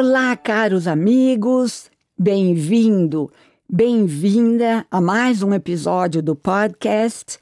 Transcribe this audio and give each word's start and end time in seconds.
Olá, 0.00 0.36
caros 0.36 0.86
amigos, 0.86 1.90
bem-vindo, 2.16 3.32
bem-vinda 3.68 4.86
a 4.88 5.00
mais 5.00 5.42
um 5.42 5.52
episódio 5.52 6.22
do 6.22 6.36
podcast 6.36 7.36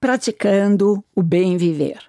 Praticando 0.00 1.04
o 1.14 1.22
Bem 1.22 1.56
Viver. 1.56 2.00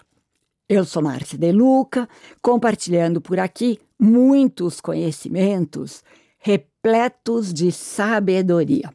Eu 0.67 0.85
sou 0.85 1.03
Márcia 1.03 1.37
De 1.37 1.51
Luca, 1.51 2.09
compartilhando 2.41 3.21
por 3.21 3.39
aqui 3.39 3.77
muitos 3.99 4.81
conhecimentos 4.81 6.03
repletos 6.39 7.53
de 7.53 7.71
sabedoria. 7.71 8.91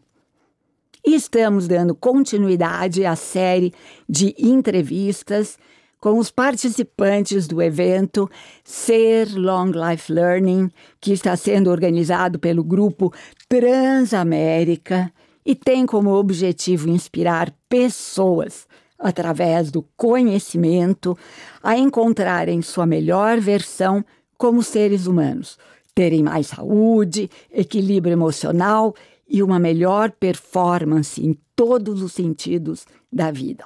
Estamos 1.06 1.68
dando 1.68 1.94
continuidade 1.94 3.06
à 3.06 3.14
série 3.14 3.72
de 4.08 4.34
entrevistas 4.36 5.56
com 6.00 6.18
os 6.18 6.30
participantes 6.30 7.46
do 7.46 7.60
evento 7.62 8.30
Ser 8.62 9.28
Long 9.34 9.70
Life 9.70 10.12
Learning, 10.12 10.70
que 11.00 11.12
está 11.12 11.36
sendo 11.36 11.70
organizado 11.70 12.38
pelo 12.38 12.62
grupo 12.62 13.12
Transamérica 13.48 15.12
e 15.44 15.54
tem 15.54 15.86
como 15.86 16.14
objetivo 16.14 16.88
inspirar 16.88 17.54
pessoas 17.68 18.66
através 18.98 19.70
do 19.70 19.82
conhecimento 19.96 21.16
a 21.62 21.76
encontrarem 21.76 22.62
sua 22.62 22.86
melhor 22.86 23.38
versão 23.38 24.04
como 24.36 24.62
seres 24.62 25.06
humanos, 25.06 25.58
terem 25.94 26.22
mais 26.22 26.48
saúde, 26.48 27.30
equilíbrio 27.50 28.12
emocional 28.12 28.94
e 29.28 29.42
uma 29.42 29.58
melhor 29.58 30.10
performance 30.10 31.24
em 31.24 31.36
todos 31.54 32.02
os 32.02 32.12
sentidos 32.12 32.86
da 33.12 33.30
vida. 33.30 33.64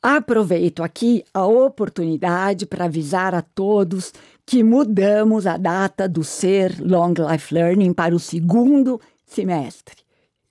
Aproveito 0.00 0.84
aqui 0.84 1.24
a 1.34 1.44
oportunidade 1.44 2.66
para 2.66 2.84
avisar 2.84 3.34
a 3.34 3.42
todos 3.42 4.12
que 4.46 4.62
mudamos 4.62 5.44
a 5.44 5.56
data 5.56 6.08
do 6.08 6.22
Ser 6.22 6.80
Long 6.80 7.14
Life 7.28 7.52
Learning 7.52 7.92
para 7.92 8.14
o 8.14 8.20
segundo 8.20 9.00
semestre. 9.26 9.96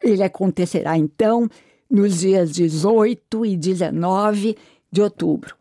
Ele 0.04 0.22
acontecerá 0.22 0.98
então 0.98 1.50
nos 1.90 2.20
dias 2.20 2.52
18 2.52 3.46
e 3.46 3.56
19 3.56 4.58
de 4.92 5.02
outubro. 5.02 5.56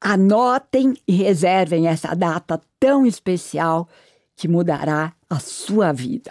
Anotem 0.00 0.94
e 1.06 1.12
reservem 1.12 1.88
essa 1.88 2.14
data 2.14 2.60
tão 2.78 3.04
especial 3.04 3.88
que 4.36 4.46
mudará 4.46 5.12
a 5.28 5.40
sua 5.40 5.92
vida. 5.92 6.30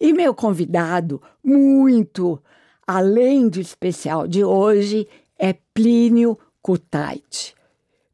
E 0.00 0.12
meu 0.12 0.34
convidado, 0.34 1.22
muito 1.42 2.42
além 2.86 3.48
de 3.48 3.60
especial 3.60 4.28
de 4.28 4.44
hoje, 4.44 5.08
é 5.38 5.54
Plínio 5.72 6.38
Kutait. 6.62 7.54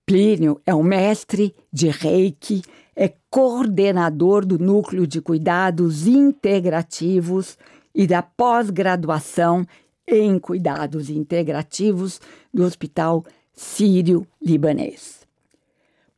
Plínio 0.04 0.60
é 0.66 0.74
um 0.74 0.82
mestre 0.82 1.54
de 1.72 1.88
reiki, 1.88 2.62
é 2.96 3.12
coordenador 3.30 4.44
do 4.44 4.58
Núcleo 4.58 5.06
de 5.06 5.20
Cuidados 5.20 6.06
Integrativos 6.06 7.56
e 7.94 8.06
da 8.06 8.22
pós-graduação 8.22 9.64
em 10.06 10.38
Cuidados 10.38 11.08
Integrativos 11.08 12.20
do 12.52 12.64
Hospital 12.64 13.24
Sírio-Libanês. 13.52 15.20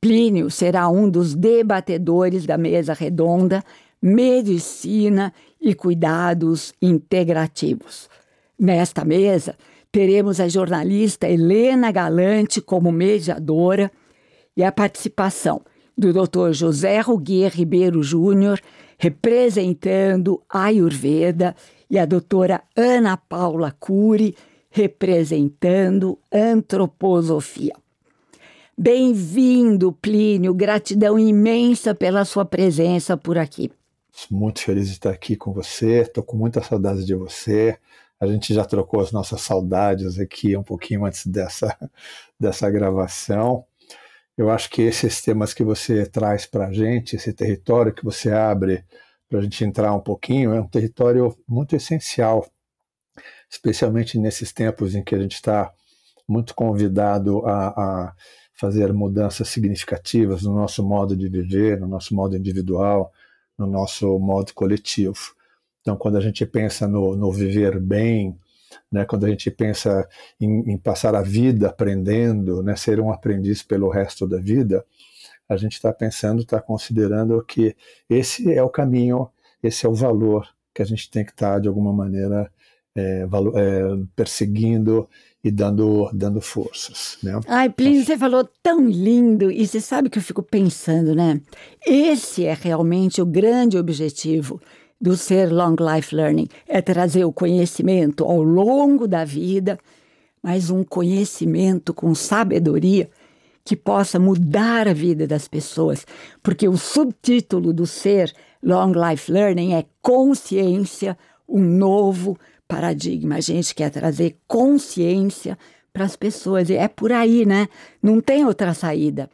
Plínio 0.01 0.51
será 0.51 0.89
um 0.89 1.09
dos 1.09 1.35
debatedores 1.35 2.47
da 2.47 2.57
mesa 2.57 2.95
redonda 2.95 3.63
Medicina 4.01 5.33
e 5.61 5.75
Cuidados 5.75 6.75
Integrativos. 6.83 8.11
Nesta 8.59 9.05
mesa, 9.05 9.57
teremos 9.93 10.41
a 10.41 10.49
jornalista 10.49 11.29
Helena 11.29 11.93
Galante 11.93 12.63
como 12.63 12.91
mediadora 12.91 13.93
e 14.57 14.65
a 14.65 14.73
participação 14.73 15.61
do 15.97 16.13
Dr. 16.13 16.53
José 16.53 16.99
Ruguier 17.01 17.53
Ribeiro 17.55 18.03
Júnior, 18.03 18.59
representando 18.99 20.43
a 20.49 20.65
Ayurveda, 20.65 21.55
e 21.93 21.99
a 21.99 22.07
doutora 22.07 22.63
Ana 22.75 23.19
Paula 23.19 23.71
Cury, 23.71 24.35
representando 24.71 26.19
antroposofia. 26.33 27.75
Bem-vindo, 28.77 29.93
Plínio, 29.93 30.55
gratidão 30.55 31.19
imensa 31.19 31.95
pela 31.95 32.25
sua 32.25 32.47
presença 32.47 33.15
por 33.15 33.37
aqui. 33.37 33.71
Muito 34.31 34.61
feliz 34.61 34.87
de 34.87 34.93
estar 34.95 35.11
aqui 35.11 35.37
com 35.37 35.53
você, 35.53 36.01
estou 36.01 36.25
com 36.25 36.35
muita 36.35 36.63
saudade 36.63 37.05
de 37.05 37.15
você. 37.15 37.77
A 38.23 38.27
gente 38.29 38.55
já 38.55 38.65
trocou 38.65 39.01
as 39.01 39.11
nossas 39.11 39.41
saudades 39.41 40.17
aqui 40.17 40.57
um 40.57 40.63
pouquinho 40.63 41.05
antes 41.05 41.27
dessa, 41.27 41.77
dessa 42.39 42.71
gravação. 42.71 43.67
Eu 44.39 44.49
acho 44.49 44.71
que 44.71 44.81
esses 44.83 45.21
temas 45.21 45.53
que 45.53 45.65
você 45.65 46.07
traz 46.07 46.47
para 46.47 46.69
a 46.69 46.73
gente, 46.73 47.17
esse 47.17 47.33
território 47.33 47.93
que 47.93 48.05
você 48.05 48.31
abre 48.31 48.85
para 49.29 49.41
a 49.41 49.43
gente 49.43 49.65
entrar 49.65 49.93
um 49.93 49.99
pouquinho, 49.99 50.55
é 50.55 50.61
um 50.61 50.69
território 50.69 51.37
muito 51.49 51.75
essencial, 51.75 52.49
especialmente 53.51 54.17
nesses 54.17 54.53
tempos 54.53 54.95
em 54.95 55.03
que 55.03 55.17
a 55.17 55.19
gente 55.19 55.35
está 55.35 55.73
muito 56.29 56.55
convidado 56.55 57.45
a, 57.45 57.71
a 57.71 58.15
fazer 58.55 58.93
mudanças 58.93 59.49
significativas 59.49 60.45
no 60.45 60.55
nosso 60.55 60.81
modo 60.87 61.17
de 61.17 61.29
viver, 61.29 61.81
no 61.81 61.89
nosso 61.89 62.15
modo 62.15 62.37
individual, 62.37 63.13
no 63.59 63.67
nosso 63.67 64.17
modo 64.21 64.55
coletivo. 64.55 65.35
Então, 65.83 65.97
quando 65.97 66.17
a 66.17 66.21
gente 66.21 66.47
pensa 66.47 66.89
no, 66.89 67.15
no 67.15 67.31
viver 67.31 67.79
bem, 67.79 68.39
né, 68.91 69.05
quando 69.05 69.27
a 69.27 69.29
gente 69.29 69.51
pensa 69.51 70.09
em, 70.41 70.73
em, 70.73 70.79
passar 70.79 71.15
a 71.15 71.23
vida 71.23 71.69
aprendendo, 71.69 72.63
né, 72.63 72.75
ser 72.77 73.01
um 73.01 73.13
aprendiz 73.13 73.63
pelo 73.63 73.91
resto 73.91 74.27
da 74.27 74.39
vida, 74.39 74.85
a 75.49 75.57
gente 75.57 75.73
está 75.73 75.93
pensando, 75.93 76.43
está 76.43 76.61
considerando 76.61 77.43
que 77.45 77.77
esse 78.09 78.53
é 78.53 78.63
o 78.63 78.71
caminho, 78.71 79.29
esse 79.63 79.85
é 79.85 79.89
o 79.89 79.95
valor 79.95 80.49
que 80.73 80.81
a 80.81 80.85
gente 80.85 81.11
tem 81.11 81.25
que 81.25 81.33
estar, 81.33 81.55
tá, 81.55 81.59
de 81.59 81.69
alguma 81.69 81.93
maneira, 81.93 82.51
é, 82.95 83.23
é, 83.23 83.27
perseguindo 84.15 85.09
e 85.45 85.51
dando, 85.51 86.11
dando 86.13 86.41
forças. 86.41 87.19
Né? 87.23 87.39
Ai, 87.49 87.69
Plínio, 87.69 88.05
você 88.05 88.17
falou 88.17 88.49
tão 88.63 88.89
lindo, 88.89 89.51
e 89.51 89.67
você 89.67 89.81
sabe 89.81 90.09
que 90.09 90.19
eu 90.19 90.23
fico 90.23 90.43
pensando, 90.43 91.15
né? 91.15 91.41
Esse 91.85 92.47
é 92.47 92.55
realmente 92.55 93.21
o 93.21 93.27
grande 93.27 93.77
objetivo 93.77 94.61
do 95.03 95.17
ser 95.17 95.53
Long 95.53 95.75
Life 95.81 96.15
Learning 96.15 96.47
é 96.69 96.81
trazer 96.81 97.25
o 97.25 97.33
conhecimento 97.33 98.23
ao 98.25 98.41
longo 98.41 99.09
da 99.09 99.25
vida, 99.25 99.77
mas 100.41 100.71
um 100.71 100.85
conhecimento 100.85 101.93
com 101.93 102.15
sabedoria 102.15 103.11
que 103.65 103.75
possa 103.75 104.21
mudar 104.21 104.87
a 104.87 104.93
vida 104.93 105.27
das 105.27 105.49
pessoas, 105.49 106.07
porque 106.41 106.69
o 106.69 106.77
subtítulo 106.77 107.73
do 107.73 107.85
ser 107.85 108.33
Long 108.63 108.93
Life 108.93 109.31
Learning 109.31 109.75
é 109.75 109.85
consciência, 110.01 111.19
um 111.49 111.61
novo 111.61 112.39
paradigma. 112.69 113.37
A 113.37 113.41
gente 113.41 113.75
quer 113.75 113.91
trazer 113.91 114.37
consciência 114.47 115.59
para 115.93 116.05
as 116.05 116.15
pessoas 116.15 116.71
e 116.71 116.75
é 116.75 116.87
por 116.87 117.11
aí, 117.11 117.45
né? 117.45 117.69
Não 118.01 118.21
tem 118.21 118.45
outra 118.45 118.73
saída. 118.73 119.29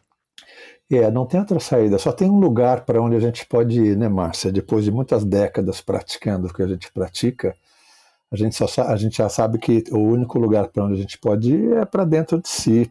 É, 0.90 1.10
não 1.10 1.26
tem 1.26 1.38
outra 1.38 1.60
saída, 1.60 1.98
só 1.98 2.10
tem 2.12 2.30
um 2.30 2.38
lugar 2.38 2.86
para 2.86 3.00
onde 3.00 3.14
a 3.14 3.20
gente 3.20 3.44
pode 3.44 3.78
ir, 3.78 3.96
né, 3.96 4.08
Márcia? 4.08 4.50
Depois 4.50 4.84
de 4.84 4.90
muitas 4.90 5.22
décadas 5.22 5.82
praticando 5.82 6.46
o 6.46 6.52
que 6.52 6.62
a 6.62 6.66
gente 6.66 6.90
pratica, 6.90 7.54
a 8.30 8.36
gente, 8.36 8.56
só, 8.56 8.82
a 8.82 8.96
gente 8.96 9.18
já 9.18 9.28
sabe 9.28 9.58
que 9.58 9.84
o 9.90 9.98
único 9.98 10.38
lugar 10.38 10.68
para 10.68 10.84
onde 10.84 10.94
a 10.94 10.96
gente 10.96 11.18
pode 11.18 11.54
ir 11.54 11.72
é 11.72 11.84
para 11.84 12.04
dentro 12.04 12.40
de 12.40 12.48
si, 12.48 12.90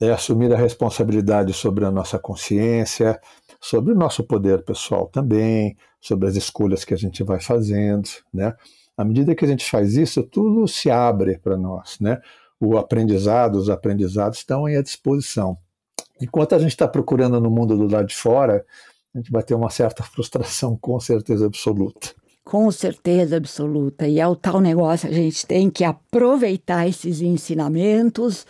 é 0.00 0.10
assumir 0.10 0.52
a 0.52 0.56
responsabilidade 0.56 1.52
sobre 1.52 1.84
a 1.84 1.90
nossa 1.90 2.18
consciência, 2.18 3.20
sobre 3.60 3.92
o 3.92 3.96
nosso 3.96 4.24
poder 4.24 4.62
pessoal 4.64 5.06
também, 5.06 5.76
sobre 6.00 6.28
as 6.28 6.36
escolhas 6.36 6.84
que 6.84 6.94
a 6.94 6.96
gente 6.96 7.22
vai 7.22 7.40
fazendo, 7.40 8.08
né? 8.32 8.54
À 8.96 9.04
medida 9.04 9.34
que 9.34 9.44
a 9.44 9.48
gente 9.48 9.68
faz 9.68 9.96
isso, 9.96 10.22
tudo 10.22 10.68
se 10.68 10.90
abre 10.90 11.38
para 11.38 11.56
nós, 11.56 11.98
né? 12.00 12.20
O 12.60 12.76
aprendizado, 12.76 13.56
os 13.56 13.70
aprendizados 13.70 14.38
estão 14.38 14.66
à 14.66 14.82
disposição. 14.82 15.56
Enquanto 16.20 16.54
a 16.54 16.58
gente 16.58 16.70
está 16.70 16.86
procurando 16.86 17.40
no 17.40 17.50
mundo 17.50 17.76
do 17.76 17.86
lado 17.86 18.06
de 18.06 18.14
fora, 18.14 18.64
a 19.14 19.18
gente 19.18 19.30
vai 19.30 19.42
ter 19.42 19.54
uma 19.54 19.70
certa 19.70 20.02
frustração, 20.04 20.76
com 20.76 20.98
certeza 21.00 21.46
absoluta. 21.46 22.14
Com 22.44 22.70
certeza 22.70 23.36
absoluta. 23.36 24.06
E 24.06 24.20
é 24.20 24.26
o 24.26 24.36
tal 24.36 24.60
negócio, 24.60 25.08
a 25.08 25.12
gente 25.12 25.46
tem 25.46 25.70
que 25.70 25.82
aproveitar 25.82 26.86
esses 26.86 27.22
ensinamentos 27.22 28.46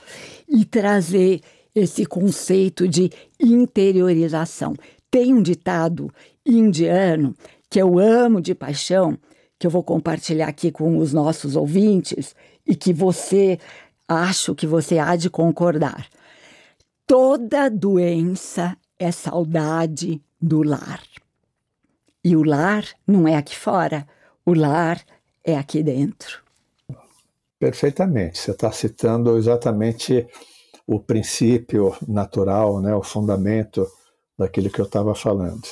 e 0.49 0.65
trazer 0.65 1.41
esse 1.75 2.05
conceito 2.05 2.89
de 2.89 3.11
interiorização. 3.41 4.75
Tem 5.11 5.33
um 5.33 5.43
ditado 5.43 6.13
indiano 6.45 7.35
que 7.71 7.81
eu 7.81 7.99
amo 7.99 8.41
de 8.41 8.55
paixão, 8.55 9.17
que 9.59 9.67
eu 9.67 9.71
vou 9.71 9.83
compartilhar 9.83 10.49
aqui 10.49 10.71
com 10.71 10.99
os 10.99 11.13
nossos 11.13 11.57
ouvintes 11.57 12.35
e 12.67 12.75
que 12.75 12.93
você 12.93 13.59
acho 14.09 14.55
que 14.55 14.67
você 14.67 14.99
há 14.99 15.17
de 15.17 15.31
concordar. 15.31 16.07
Toda 17.07 17.69
doença 17.69 18.79
é 18.99 19.13
saudade 19.13 20.23
do 20.41 20.63
lar. 20.63 21.03
E 22.25 22.35
o 22.35 22.43
lar 22.43 22.87
não 23.07 23.29
é 23.29 23.37
aqui 23.37 23.55
fora, 23.55 24.09
o 24.47 24.55
lar 24.55 25.05
é 25.45 25.55
aqui 25.55 25.83
dentro. 25.83 26.43
Perfeitamente. 27.59 28.39
Você 28.39 28.53
está 28.53 28.73
citando 28.73 29.37
exatamente 29.37 30.27
o 30.87 30.99
princípio 30.99 31.95
natural, 32.09 32.81
né, 32.81 32.95
o 32.95 33.03
fundamento 33.03 33.87
daquilo 34.39 34.71
que 34.71 34.81
eu 34.81 34.87
estava 34.87 35.15
falando. 35.15 35.63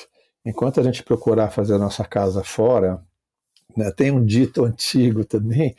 enquanto 0.44 0.80
a 0.80 0.82
gente 0.82 1.02
procurar 1.02 1.50
fazer 1.50 1.74
a 1.74 1.78
nossa 1.78 2.04
casa 2.04 2.42
fora, 2.42 3.00
né, 3.76 3.90
tem 3.92 4.10
um 4.10 4.24
dito 4.24 4.64
antigo 4.64 5.24
também 5.24 5.74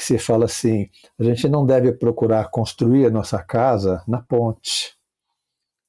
que 0.00 0.06
se 0.06 0.18
fala 0.18 0.46
assim: 0.46 0.88
a 1.18 1.22
gente 1.22 1.46
não 1.46 1.66
deve 1.66 1.92
procurar 1.92 2.50
construir 2.50 3.04
a 3.04 3.10
nossa 3.10 3.38
casa 3.42 4.02
na 4.08 4.18
ponte. 4.18 4.96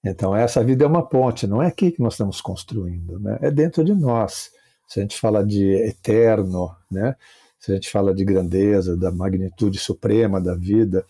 Então, 0.03 0.35
essa 0.35 0.61
vida 0.63 0.83
é 0.83 0.87
uma 0.87 1.07
ponte, 1.07 1.47
não 1.47 1.61
é 1.61 1.67
aqui 1.67 1.91
que 1.91 2.01
nós 2.01 2.15
estamos 2.15 2.41
construindo, 2.41 3.19
né? 3.19 3.37
é 3.41 3.49
dentro 3.49 3.85
de 3.85 3.93
nós. 3.93 4.51
Se 4.87 4.99
a 4.99 5.03
gente 5.03 5.17
fala 5.17 5.45
de 5.45 5.63
eterno, 5.87 6.75
né? 6.91 7.15
se 7.57 7.71
a 7.71 7.75
gente 7.75 7.89
fala 7.89 8.13
de 8.13 8.25
grandeza, 8.25 8.97
da 8.97 9.11
magnitude 9.11 9.77
suprema 9.77 10.41
da 10.41 10.55
vida, 10.55 11.05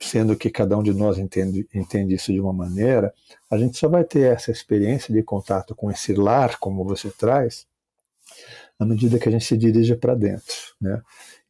sendo 0.00 0.34
que 0.34 0.50
cada 0.50 0.76
um 0.76 0.82
de 0.82 0.92
nós 0.92 1.18
entende, 1.18 1.68
entende 1.72 2.14
isso 2.14 2.32
de 2.32 2.40
uma 2.40 2.52
maneira, 2.52 3.14
a 3.50 3.56
gente 3.56 3.76
só 3.76 3.86
vai 3.88 4.02
ter 4.02 4.32
essa 4.32 4.50
experiência 4.50 5.14
de 5.14 5.22
contato 5.22 5.76
com 5.76 5.90
esse 5.90 6.14
lar, 6.14 6.58
como 6.58 6.84
você 6.84 7.10
traz, 7.10 7.66
à 8.80 8.84
medida 8.84 9.18
que 9.18 9.28
a 9.28 9.32
gente 9.32 9.44
se 9.44 9.56
dirige 9.56 9.94
para 9.94 10.14
dentro. 10.14 10.56
Né? 10.80 11.00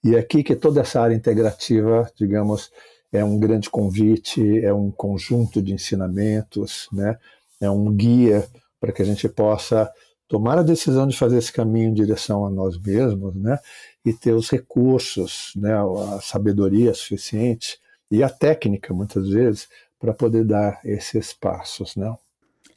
E 0.04 0.14
é 0.16 0.18
aqui 0.18 0.42
que 0.42 0.56
toda 0.56 0.80
essa 0.80 1.00
área 1.00 1.14
integrativa, 1.14 2.10
digamos, 2.16 2.70
é 3.12 3.24
um 3.24 3.38
grande 3.38 3.70
convite, 3.70 4.64
é 4.64 4.72
um 4.72 4.90
conjunto 4.90 5.60
de 5.62 5.72
ensinamentos, 5.72 6.88
né? 6.92 7.18
é 7.60 7.70
um 7.70 7.92
guia 7.92 8.46
para 8.80 8.90
que 8.90 9.02
a 9.02 9.04
gente 9.04 9.28
possa 9.28 9.88
tomar 10.26 10.58
a 10.58 10.62
decisão 10.62 11.06
de 11.06 11.16
fazer 11.16 11.36
esse 11.36 11.52
caminho 11.52 11.90
em 11.90 11.94
direção 11.94 12.44
a 12.46 12.50
nós 12.50 12.80
mesmos, 12.80 13.34
né? 13.36 13.58
e 14.04 14.12
ter 14.12 14.32
os 14.32 14.50
recursos, 14.50 15.52
né? 15.54 15.74
a 15.74 16.20
sabedoria 16.20 16.94
suficiente 16.94 17.78
e 18.10 18.22
a 18.22 18.30
técnica, 18.30 18.92
muitas 18.94 19.28
vezes, 19.28 19.68
para 20.00 20.12
poder 20.12 20.44
dar 20.44 20.80
esses 20.84 21.32
passos. 21.32 21.94
Né? 21.94 22.12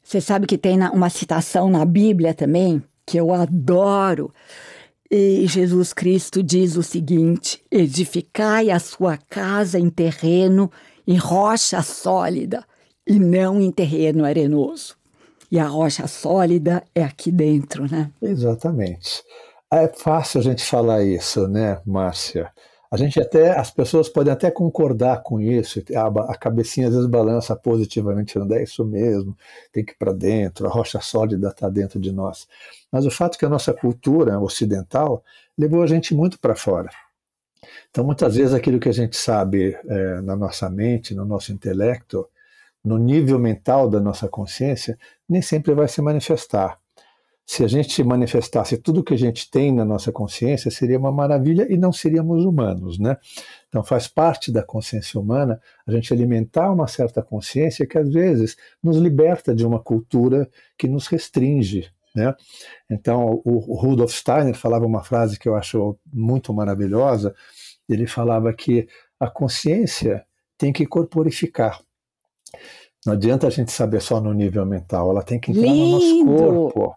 Você 0.02 0.20
sabe 0.20 0.46
que 0.46 0.58
tem 0.58 0.78
uma 0.90 1.10
citação 1.10 1.68
na 1.68 1.84
Bíblia 1.84 2.34
também, 2.34 2.82
que 3.04 3.16
eu 3.16 3.32
adoro. 3.32 4.32
E 5.10 5.46
Jesus 5.46 5.92
Cristo 5.92 6.42
diz 6.42 6.76
o 6.76 6.82
seguinte: 6.82 7.62
edificai 7.70 8.70
a 8.70 8.78
sua 8.78 9.16
casa 9.16 9.78
em 9.78 9.88
terreno, 9.88 10.70
em 11.06 11.16
rocha 11.16 11.82
sólida, 11.82 12.64
e 13.06 13.18
não 13.18 13.60
em 13.60 13.70
terreno 13.70 14.24
arenoso. 14.24 14.96
E 15.50 15.58
a 15.58 15.66
rocha 15.66 16.06
sólida 16.08 16.82
é 16.94 17.04
aqui 17.04 17.30
dentro, 17.30 17.88
né? 17.90 18.10
Exatamente. 18.20 19.22
É 19.72 19.88
fácil 19.88 20.40
a 20.40 20.42
gente 20.42 20.64
falar 20.64 21.04
isso, 21.04 21.46
né, 21.46 21.80
Márcia? 21.86 22.50
A 22.96 22.98
gente 22.98 23.20
até, 23.20 23.50
as 23.50 23.70
pessoas 23.70 24.08
podem 24.08 24.32
até 24.32 24.50
concordar 24.50 25.22
com 25.22 25.38
isso, 25.38 25.82
a, 25.94 26.32
a 26.32 26.34
cabecinha 26.34 26.88
às 26.88 26.94
vezes 26.94 27.06
balança 27.06 27.54
positivamente, 27.54 28.38
não 28.38 28.56
é 28.56 28.62
isso 28.62 28.86
mesmo, 28.86 29.36
tem 29.70 29.84
que 29.84 29.92
ir 29.92 29.96
para 29.98 30.14
dentro, 30.14 30.66
a 30.66 30.70
rocha 30.70 30.98
sólida 30.98 31.48
está 31.48 31.68
dentro 31.68 32.00
de 32.00 32.10
nós. 32.10 32.48
Mas 32.90 33.04
o 33.04 33.10
fato 33.10 33.34
é 33.34 33.38
que 33.38 33.44
a 33.44 33.50
nossa 33.50 33.74
cultura 33.74 34.40
ocidental 34.40 35.22
levou 35.58 35.82
a 35.82 35.86
gente 35.86 36.14
muito 36.14 36.40
para 36.40 36.56
fora. 36.56 36.88
Então, 37.90 38.02
muitas 38.02 38.34
vezes, 38.34 38.54
aquilo 38.54 38.80
que 38.80 38.88
a 38.88 38.94
gente 38.94 39.14
sabe 39.14 39.78
é, 39.86 40.20
na 40.22 40.34
nossa 40.34 40.70
mente, 40.70 41.14
no 41.14 41.26
nosso 41.26 41.52
intelecto, 41.52 42.26
no 42.82 42.96
nível 42.96 43.38
mental 43.38 43.90
da 43.90 44.00
nossa 44.00 44.26
consciência, 44.26 44.98
nem 45.28 45.42
sempre 45.42 45.74
vai 45.74 45.86
se 45.86 46.00
manifestar 46.00 46.78
se 47.46 47.62
a 47.62 47.68
gente 47.68 48.02
manifestasse 48.02 48.76
tudo 48.76 49.04
que 49.04 49.14
a 49.14 49.16
gente 49.16 49.48
tem 49.48 49.72
na 49.72 49.84
nossa 49.84 50.10
consciência, 50.10 50.68
seria 50.68 50.98
uma 50.98 51.12
maravilha 51.12 51.72
e 51.72 51.76
não 51.76 51.92
seríamos 51.92 52.44
humanos, 52.44 52.98
né? 52.98 53.16
Então 53.68 53.84
faz 53.84 54.08
parte 54.08 54.50
da 54.50 54.64
consciência 54.64 55.20
humana 55.20 55.60
a 55.86 55.92
gente 55.92 56.12
alimentar 56.12 56.72
uma 56.72 56.88
certa 56.88 57.22
consciência 57.22 57.86
que 57.86 57.96
às 57.96 58.12
vezes 58.12 58.56
nos 58.82 58.96
liberta 58.96 59.54
de 59.54 59.64
uma 59.64 59.78
cultura 59.78 60.50
que 60.76 60.88
nos 60.88 61.06
restringe, 61.06 61.88
né? 62.16 62.34
Então 62.90 63.40
o 63.44 63.74
Rudolf 63.76 64.12
Steiner 64.12 64.56
falava 64.56 64.84
uma 64.84 65.04
frase 65.04 65.38
que 65.38 65.48
eu 65.48 65.54
acho 65.54 65.96
muito 66.12 66.52
maravilhosa. 66.52 67.32
Ele 67.88 68.08
falava 68.08 68.52
que 68.52 68.88
a 69.20 69.30
consciência 69.30 70.26
tem 70.58 70.72
que 70.72 70.84
corporificar. 70.84 71.80
Não 73.06 73.12
adianta 73.12 73.46
a 73.46 73.50
gente 73.50 73.70
saber 73.70 74.02
só 74.02 74.20
no 74.20 74.32
nível 74.32 74.66
mental, 74.66 75.10
ela 75.10 75.22
tem 75.22 75.38
que 75.38 75.52
entrar 75.52 75.62
Lindo. 75.62 75.76
no 75.76 75.92
nosso 75.92 76.72
corpo. 76.72 76.96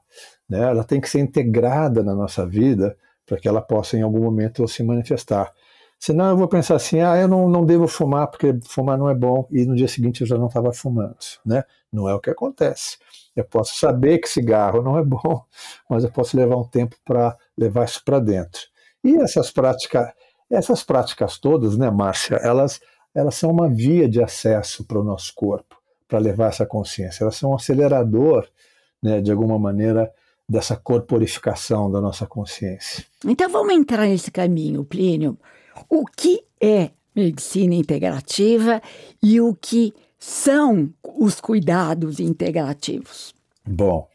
Né? 0.49 0.61
Ela 0.61 0.83
tem 0.83 0.99
que 0.99 1.09
ser 1.09 1.19
integrada 1.19 2.03
na 2.03 2.15
nossa 2.15 2.45
vida 2.45 2.97
para 3.25 3.37
que 3.37 3.47
ela 3.47 3.61
possa 3.61 3.95
em 3.95 4.01
algum 4.01 4.21
momento 4.21 4.67
se 4.67 4.83
manifestar. 4.83 5.53
Senão 5.99 6.29
eu 6.29 6.37
vou 6.37 6.47
pensar 6.47 6.75
assim, 6.75 7.01
ah, 7.01 7.17
eu 7.17 7.27
não, 7.27 7.49
não 7.49 7.65
devo 7.65 7.87
fumar 7.87 8.27
porque 8.27 8.57
fumar 8.63 8.97
não 8.97 9.09
é 9.09 9.13
bom 9.13 9.45
e 9.51 9.65
no 9.65 9.75
dia 9.75 9.87
seguinte 9.87 10.21
eu 10.21 10.27
já 10.27 10.37
não 10.37 10.47
estava 10.47 10.71
fumando, 10.71 11.17
né? 11.45 11.63
Não 11.91 12.07
é 12.07 12.15
o 12.15 12.19
que 12.19 12.29
acontece. 12.29 12.97
Eu 13.35 13.43
posso 13.43 13.77
saber 13.77 14.19
que 14.19 14.29
cigarro 14.29 14.81
não 14.81 14.97
é 14.97 15.03
bom, 15.03 15.43
mas 15.89 16.03
eu 16.03 16.11
posso 16.11 16.37
levar 16.37 16.55
um 16.55 16.63
tempo 16.63 16.95
para 17.03 17.37
levar 17.57 17.85
isso 17.85 18.01
para 18.03 18.19
dentro. 18.19 18.61
E 19.03 19.17
essas 19.17 19.51
práticas, 19.51 20.09
essas 20.49 20.83
práticas 20.83 21.37
todas, 21.37 21.77
né, 21.77 21.91
Márcia, 21.91 22.35
elas, 22.37 22.79
elas 23.13 23.35
são 23.35 23.51
uma 23.51 23.69
via 23.69 24.07
de 24.07 24.23
acesso 24.23 24.85
para 24.85 24.99
o 24.99 25.03
nosso 25.03 25.33
corpo, 25.35 25.75
para 26.07 26.19
levar 26.19 26.47
essa 26.47 26.65
consciência. 26.65 27.23
Elas 27.23 27.35
são 27.35 27.51
um 27.51 27.55
acelerador, 27.55 28.47
né, 29.03 29.19
de 29.21 29.31
alguma 29.31 29.59
maneira, 29.59 30.11
dessa 30.49 30.75
corporificação 30.75 31.91
da 31.91 32.01
nossa 32.01 32.25
consciência. 32.25 33.05
Então 33.23 33.47
vamos 33.49 33.73
entrar 33.73 34.07
nesse 34.07 34.31
caminho, 34.31 34.83
Plínio. 34.83 35.37
O 35.87 36.05
que 36.05 36.41
é 36.59 36.89
medicina 37.15 37.75
integrativa 37.75 38.81
e 39.21 39.39
o 39.39 39.53
que 39.53 39.93
são 40.17 40.89
os 41.03 41.39
cuidados 41.39 42.19
integrativos? 42.19 43.33
Bom, 43.65 44.07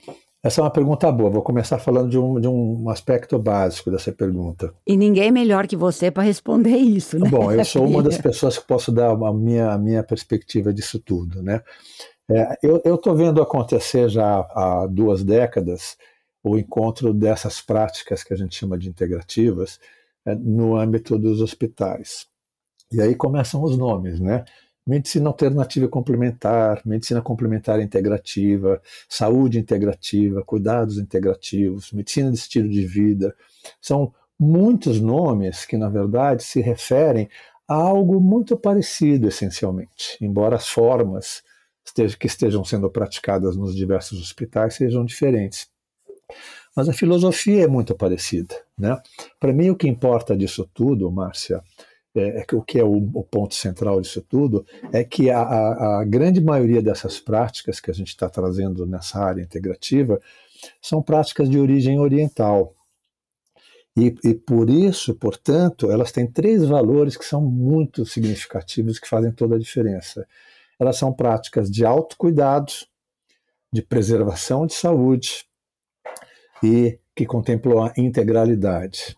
essa 0.43 0.61
é 0.61 0.65
uma 0.65 0.71
pergunta 0.71 1.11
boa. 1.11 1.31
Vou 1.31 1.43
começar 1.43 1.79
falando 1.79 2.11
de 2.11 2.19
um, 2.19 2.41
de 2.41 2.49
um 2.49 2.91
aspecto 2.91 3.39
básico 3.39 3.91
dessa 3.91 4.13
pergunta. 4.13 4.75
E 4.87 4.97
ninguém 4.97 5.31
melhor 5.31 5.67
que 5.67 5.77
você 5.77 6.11
para 6.11 6.25
responder 6.25 6.77
isso, 6.77 7.19
né? 7.19 7.31
Bom, 7.31 7.53
eu 7.53 7.65
sou 7.65 7.87
uma 7.87 8.03
das 8.03 8.19
pessoas 8.19 8.59
que 8.59 8.67
posso 8.67 8.91
dar 8.91 9.13
a 9.13 9.33
minha, 9.33 9.71
a 9.71 9.79
minha 9.79 10.03
perspectiva 10.03 10.75
disso 10.75 10.99
tudo, 10.99 11.43
né? 11.43 11.63
É, 12.29 12.59
eu 12.63 12.95
estou 12.95 13.15
vendo 13.15 13.41
acontecer 13.43 14.09
já 14.09 14.41
há 14.51 14.87
duas 14.91 15.23
décadas 15.23 15.97
o 16.45 16.59
encontro 16.59 17.15
dessas 17.15 17.63
práticas 17.63 18.23
que 18.23 18.35
a 18.35 18.37
gente 18.37 18.55
chama 18.55 18.77
de 18.77 18.89
integrativas 18.89 19.81
é, 20.27 20.35
no 20.35 20.77
âmbito 20.77 21.19
dos 21.19 21.41
hospitais. 21.41 22.27
E 22.93 23.01
aí 23.01 23.15
começam 23.15 23.63
os 23.63 23.79
nomes, 23.79 24.21
né? 24.21 24.45
Medicina 24.87 25.31
alternativa 25.31 25.89
complementar, 25.89 26.83
medicina 26.85 27.23
complementar 27.23 27.81
integrativa, 27.81 28.83
saúde 29.09 29.59
integrativa, 29.59 30.45
cuidados 30.45 30.99
integrativos, 30.99 31.91
medicina 31.91 32.31
de 32.31 32.37
estilo 32.37 32.69
de 32.69 32.87
vida. 32.87 33.35
São 33.81 34.13
muitos 34.39 35.01
nomes 35.01 35.65
que, 35.65 35.79
na 35.79 35.89
verdade, 35.89 36.45
se 36.45 36.61
referem 36.61 37.31
a 37.67 37.75
algo 37.75 38.21
muito 38.21 38.59
parecido, 38.59 39.27
essencialmente, 39.27 40.19
embora 40.21 40.57
as 40.57 40.69
formas 40.69 41.43
que 42.19 42.27
estejam 42.27 42.63
sendo 42.63 42.91
praticadas 42.91 43.57
nos 43.57 43.75
diversos 43.75 44.21
hospitais 44.21 44.75
sejam 44.75 45.05
diferentes. 45.05 45.74
Mas 46.77 46.89
a 46.89 46.93
filosofia 46.93 47.65
é 47.65 47.69
muito 47.69 47.95
parecida. 47.95 48.55
Né? 48.77 49.01
Para 49.39 49.53
mim, 49.53 49.71
o 49.71 49.77
que 49.77 49.89
importa 49.89 50.37
disso 50.37 50.69
tudo, 50.75 51.11
Márcia, 51.11 51.63
é, 52.15 52.41
é 52.41 52.45
que 52.45 52.55
o 52.55 52.63
que 52.63 52.79
é 52.79 52.85
o, 52.85 52.97
o, 53.15 53.25
ponto 53.25 53.55
central 53.55 54.01
disso 54.01 54.23
tudo, 54.23 54.65
é 54.93 55.05
que 55.05 55.31
a, 55.31 55.41
a, 55.41 56.01
a 56.01 56.05
grande 56.05 56.41
maioria 56.41 56.83
dessas 56.83 57.21
práticas 57.21 57.81
que 57.81 57.91
a 57.91 57.95
gente 57.95 58.09
está 58.09 58.29
trazendo 58.29 58.87
nessa 58.87 59.19
área 59.19 59.43
integrativa 59.43 60.21
são 60.81 61.03
práticas 61.03 61.49
de 61.49 61.59
origem 61.59 61.99
oriental. 61.99 62.75
E, 63.97 64.13
e, 64.25 64.35
por 64.35 64.69
isso, 64.69 65.15
portanto, 65.15 65.91
elas 65.91 66.11
têm 66.11 66.27
três 66.27 66.65
valores 66.65 67.17
que 67.17 67.25
são 67.25 67.41
muito 67.41 68.05
significativos, 68.05 68.99
que 68.99 69.09
fazem 69.09 69.31
toda 69.31 69.55
a 69.55 69.59
diferença. 69.59 70.27
Elas 70.81 70.97
são 70.97 71.13
práticas 71.13 71.71
de 71.71 71.85
autocuidado, 71.85 72.73
de 73.73 73.83
preservação 73.83 74.67
de 74.67 74.75
saúde 74.75 75.45
e 76.65 76.99
que 77.15 77.27
contemplou 77.27 77.83
a 77.83 77.93
integralidade. 77.97 79.17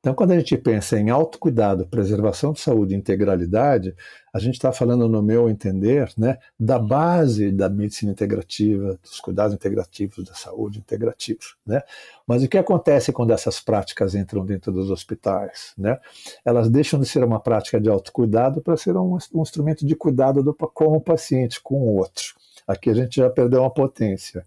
Então, 0.00 0.14
quando 0.14 0.30
a 0.30 0.38
gente 0.38 0.56
pensa 0.56 0.98
em 0.98 1.10
autocuidado, 1.10 1.86
preservação 1.86 2.52
de 2.52 2.60
saúde 2.60 2.94
e 2.94 2.96
integralidade, 2.96 3.96
a 4.32 4.38
gente 4.38 4.54
está 4.54 4.70
falando, 4.70 5.08
no 5.08 5.20
meu 5.20 5.50
entender, 5.50 6.12
né, 6.16 6.38
da 6.58 6.78
base 6.78 7.50
da 7.50 7.68
medicina 7.68 8.12
integrativa, 8.12 8.98
dos 9.02 9.20
cuidados 9.20 9.54
integrativos, 9.54 10.24
da 10.24 10.34
saúde 10.34 10.78
integrativa. 10.78 11.40
Né? 11.66 11.82
Mas 12.26 12.44
o 12.44 12.48
que 12.48 12.56
acontece 12.56 13.12
quando 13.12 13.32
essas 13.32 13.58
práticas 13.58 14.14
entram 14.14 14.46
dentro 14.46 14.70
dos 14.70 14.88
hospitais? 14.88 15.72
Né? 15.76 15.98
Elas 16.44 16.70
deixam 16.70 17.00
de 17.00 17.06
ser 17.06 17.24
uma 17.24 17.40
prática 17.40 17.80
de 17.80 17.88
autocuidado 17.88 18.60
para 18.60 18.76
ser 18.76 18.96
um, 18.96 19.18
um 19.34 19.42
instrumento 19.42 19.84
de 19.84 19.96
cuidado 19.96 20.42
do, 20.42 20.54
com 20.54 20.96
o 20.96 21.00
paciente, 21.00 21.60
com 21.60 21.74
o 21.74 21.96
outro. 21.96 22.34
Aqui 22.68 22.90
a 22.90 22.94
gente 22.94 23.16
já 23.16 23.30
perdeu 23.30 23.62
uma 23.62 23.72
potência. 23.72 24.46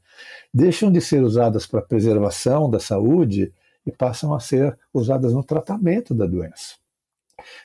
Deixam 0.53 0.91
de 0.91 1.01
ser 1.01 1.23
usadas 1.23 1.65
para 1.65 1.81
preservação 1.81 2.69
da 2.69 2.79
saúde 2.79 3.51
e 3.83 3.91
passam 3.91 4.35
a 4.35 4.39
ser 4.39 4.77
usadas 4.93 5.33
no 5.33 5.43
tratamento 5.43 6.13
da 6.13 6.27
doença. 6.27 6.75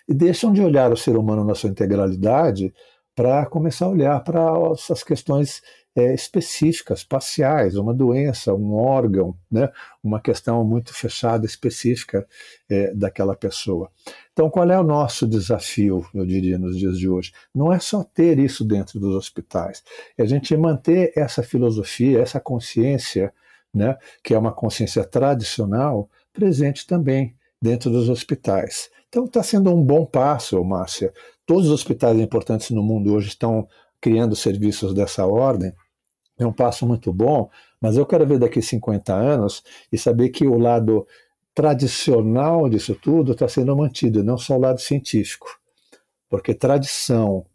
E 0.08 0.14
deixam 0.14 0.54
de 0.54 0.62
olhar 0.62 0.90
o 0.90 0.96
ser 0.96 1.14
humano 1.14 1.44
na 1.44 1.54
sua 1.54 1.68
integralidade 1.68 2.72
para 3.14 3.44
começar 3.44 3.84
a 3.84 3.90
olhar 3.90 4.24
para 4.24 4.40
essas 4.72 5.02
questões 5.02 5.60
é, 5.96 6.12
específicas, 6.12 7.02
parciais, 7.02 7.74
uma 7.76 7.94
doença, 7.94 8.52
um 8.52 8.74
órgão, 8.74 9.34
né? 9.50 9.70
uma 10.04 10.20
questão 10.20 10.62
muito 10.62 10.92
fechada, 10.92 11.46
específica 11.46 12.28
é, 12.68 12.92
daquela 12.94 13.34
pessoa. 13.34 13.90
Então, 14.34 14.50
qual 14.50 14.70
é 14.70 14.78
o 14.78 14.84
nosso 14.84 15.26
desafio, 15.26 16.06
eu 16.14 16.26
diria, 16.26 16.58
nos 16.58 16.76
dias 16.76 16.98
de 16.98 17.08
hoje? 17.08 17.32
Não 17.54 17.72
é 17.72 17.78
só 17.78 18.04
ter 18.04 18.38
isso 18.38 18.62
dentro 18.62 19.00
dos 19.00 19.14
hospitais, 19.14 19.82
é 20.18 20.22
a 20.22 20.26
gente 20.26 20.54
manter 20.54 21.12
essa 21.16 21.42
filosofia, 21.42 22.20
essa 22.20 22.38
consciência, 22.38 23.32
né, 23.72 23.96
que 24.22 24.34
é 24.34 24.38
uma 24.38 24.52
consciência 24.52 25.02
tradicional, 25.02 26.10
presente 26.30 26.86
também 26.86 27.34
dentro 27.60 27.90
dos 27.90 28.10
hospitais. 28.10 28.90
Então, 29.08 29.24
está 29.24 29.42
sendo 29.42 29.74
um 29.74 29.82
bom 29.82 30.04
passo, 30.04 30.62
Márcia. 30.62 31.10
Todos 31.46 31.66
os 31.66 31.72
hospitais 31.72 32.18
importantes 32.20 32.68
no 32.70 32.82
mundo 32.82 33.14
hoje 33.14 33.28
estão 33.28 33.66
criando 33.98 34.36
serviços 34.36 34.92
dessa 34.92 35.26
ordem. 35.26 35.72
É 36.38 36.46
um 36.46 36.52
passo 36.52 36.86
muito 36.86 37.12
bom, 37.12 37.48
mas 37.80 37.96
eu 37.96 38.04
quero 38.04 38.26
ver 38.26 38.38
daqui 38.38 38.60
50 38.60 39.14
anos 39.14 39.62
e 39.90 39.96
saber 39.96 40.28
que 40.28 40.46
o 40.46 40.58
lado 40.58 41.06
tradicional 41.54 42.68
disso 42.68 42.94
tudo 42.94 43.32
está 43.32 43.48
sendo 43.48 43.74
mantido, 43.74 44.22
não 44.22 44.36
só 44.36 44.56
o 44.56 44.60
lado 44.60 44.80
científico. 44.80 45.48
Porque 46.28 46.52
tradição 46.52 47.46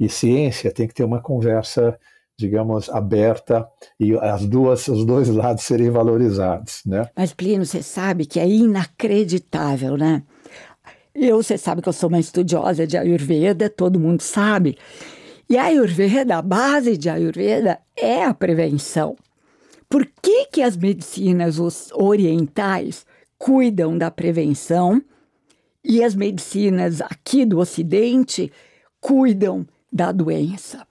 e 0.00 0.08
ciência 0.08 0.72
tem 0.72 0.88
que 0.88 0.94
ter 0.94 1.04
uma 1.04 1.20
conversa, 1.20 1.98
digamos, 2.38 2.88
aberta 2.88 3.68
e 4.00 4.16
as 4.16 4.46
duas, 4.46 4.88
os 4.88 5.04
dois 5.04 5.28
lados 5.28 5.64
serem 5.64 5.90
valorizados, 5.90 6.80
né? 6.86 7.10
Mas 7.14 7.34
Plínio, 7.34 7.66
você 7.66 7.82
sabe 7.82 8.24
que 8.24 8.40
é 8.40 8.48
inacreditável, 8.48 9.96
né? 9.98 10.22
Eu, 11.14 11.42
você 11.42 11.56
sabe 11.56 11.80
que 11.80 11.88
eu 11.88 11.94
sou 11.94 12.08
uma 12.10 12.20
estudiosa 12.20 12.86
de 12.86 12.96
Ayurveda, 12.96 13.70
todo 13.70 13.98
mundo 13.98 14.20
sabe. 14.20 14.76
E 15.48 15.56
a 15.56 15.64
Ayurveda, 15.64 16.38
a 16.38 16.42
base 16.42 16.96
de 16.96 17.08
Ayurveda 17.08 17.78
é 17.96 18.24
a 18.24 18.34
prevenção. 18.34 19.16
Por 19.88 20.04
que, 20.20 20.46
que 20.46 20.62
as 20.62 20.76
medicinas 20.76 21.58
orientais 21.92 23.06
cuidam 23.38 23.96
da 23.96 24.10
prevenção 24.10 25.02
e 25.84 26.02
as 26.02 26.14
medicinas 26.14 27.00
aqui 27.00 27.44
do 27.44 27.58
Ocidente 27.58 28.52
cuidam 29.00 29.66
da 29.92 30.10
doença. 30.10 30.86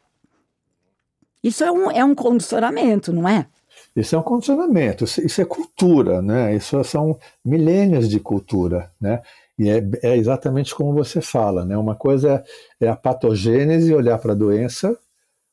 Isso 1.43 1.63
é 1.63 1.71
um, 1.71 1.91
é 1.91 2.03
um 2.03 2.15
condicionamento, 2.15 3.11
não 3.11 3.27
é? 3.27 3.47
Isso 3.95 4.15
é 4.15 4.19
um 4.19 4.23
condicionamento, 4.23 5.03
isso 5.03 5.41
é 5.41 5.45
cultura, 5.45 6.21
né? 6.21 6.55
Isso 6.55 6.81
são 6.83 7.17
milênios 7.43 8.09
de 8.09 8.19
cultura, 8.19 8.91
né? 8.99 9.21
E 9.57 9.69
é, 9.69 9.81
é 10.03 10.17
exatamente 10.17 10.75
como 10.75 10.93
você 10.93 11.21
fala, 11.21 11.63
né? 11.65 11.77
Uma 11.77 11.95
coisa 11.95 12.43
é, 12.79 12.85
é 12.85 12.89
a 12.89 12.95
patogênese, 12.95 13.93
olhar 13.93 14.17
para 14.19 14.33
a 14.33 14.35
doença, 14.35 14.97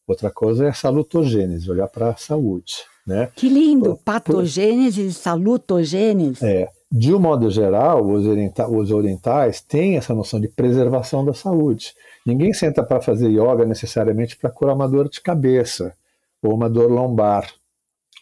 outra 0.06 0.30
coisa 0.30 0.66
é 0.66 0.68
a 0.70 0.74
salutogênese, 0.74 1.70
olhar 1.70 1.88
para 1.88 2.10
a 2.10 2.16
saúde, 2.16 2.74
né? 3.06 3.30
Que 3.36 3.48
lindo! 3.48 3.98
Patogênese 4.04 5.06
e 5.06 5.12
salutogênese. 5.12 6.44
É. 6.44 6.68
De 6.90 7.14
um 7.14 7.18
modo 7.18 7.50
geral, 7.50 8.04
os, 8.04 8.26
orienta 8.26 8.68
os 8.68 8.90
orientais 8.90 9.62
têm 9.62 9.96
essa 9.96 10.12
noção 10.12 10.38
de 10.38 10.48
preservação 10.48 11.24
da 11.24 11.32
saúde. 11.32 11.94
Ninguém 12.26 12.52
senta 12.52 12.82
para 12.82 13.00
fazer 13.00 13.28
yoga 13.30 13.64
necessariamente 13.64 14.36
para 14.36 14.50
curar 14.50 14.74
uma 14.74 14.86
dor 14.86 15.08
de 15.08 15.20
cabeça 15.20 15.94
ou 16.42 16.54
uma 16.54 16.68
dor 16.68 16.90
lombar. 16.90 17.50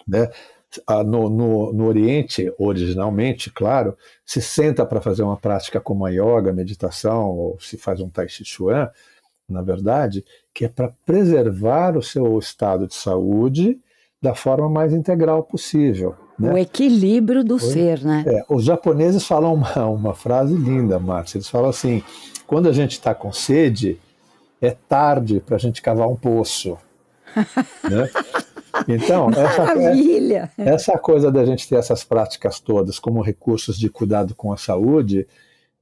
Né? 0.06 0.30
No, 1.04 1.28
no, 1.28 1.72
no, 1.72 1.86
Oriente, 1.86 2.52
originalmente, 2.56 3.50
claro, 3.50 3.96
se 4.24 4.40
senta 4.40 4.86
para 4.86 5.00
fazer 5.00 5.24
uma 5.24 5.36
prática 5.36 5.80
como 5.80 6.06
a 6.06 6.10
yoga, 6.10 6.52
meditação, 6.52 7.28
ou 7.30 7.58
se 7.60 7.76
faz 7.76 8.00
um 8.00 8.08
Tai 8.08 8.28
Chi 8.28 8.44
Chuan, 8.44 8.88
na 9.48 9.62
verdade, 9.62 10.24
que 10.54 10.64
é 10.64 10.68
para 10.68 10.92
preservar 11.04 11.96
o 11.96 12.02
seu 12.02 12.38
estado 12.38 12.86
de 12.86 12.94
saúde 12.94 13.80
da 14.22 14.34
forma 14.34 14.68
mais 14.68 14.92
integral 14.92 15.42
possível. 15.42 16.14
Né? 16.38 16.52
O 16.52 16.58
equilíbrio 16.58 17.42
do 17.42 17.58
ser, 17.58 18.02
né? 18.02 18.24
É, 18.26 18.44
os 18.48 18.64
japoneses 18.64 19.26
falam 19.26 19.54
uma, 19.54 19.86
uma 19.86 20.14
frase 20.14 20.54
linda, 20.54 20.98
Márcia. 20.98 21.38
Eles 21.38 21.48
falam 21.48 21.68
assim: 21.68 22.02
quando 22.46 22.68
a 22.68 22.72
gente 22.72 22.92
está 22.92 23.14
com 23.14 23.32
sede, 23.32 23.98
é 24.60 24.70
tarde 24.70 25.40
para 25.40 25.56
a 25.56 25.58
gente 25.58 25.82
cavar 25.82 26.08
um 26.08 26.16
poço. 26.16 26.78
né? 27.36 28.08
Então, 28.94 29.30
essa, 29.36 29.74
essa 30.58 30.98
coisa 30.98 31.30
da 31.30 31.44
gente 31.44 31.68
ter 31.68 31.76
essas 31.76 32.04
práticas 32.04 32.60
todas 32.60 32.98
como 32.98 33.22
recursos 33.22 33.78
de 33.78 33.88
cuidado 33.88 34.34
com 34.34 34.52
a 34.52 34.56
saúde, 34.56 35.26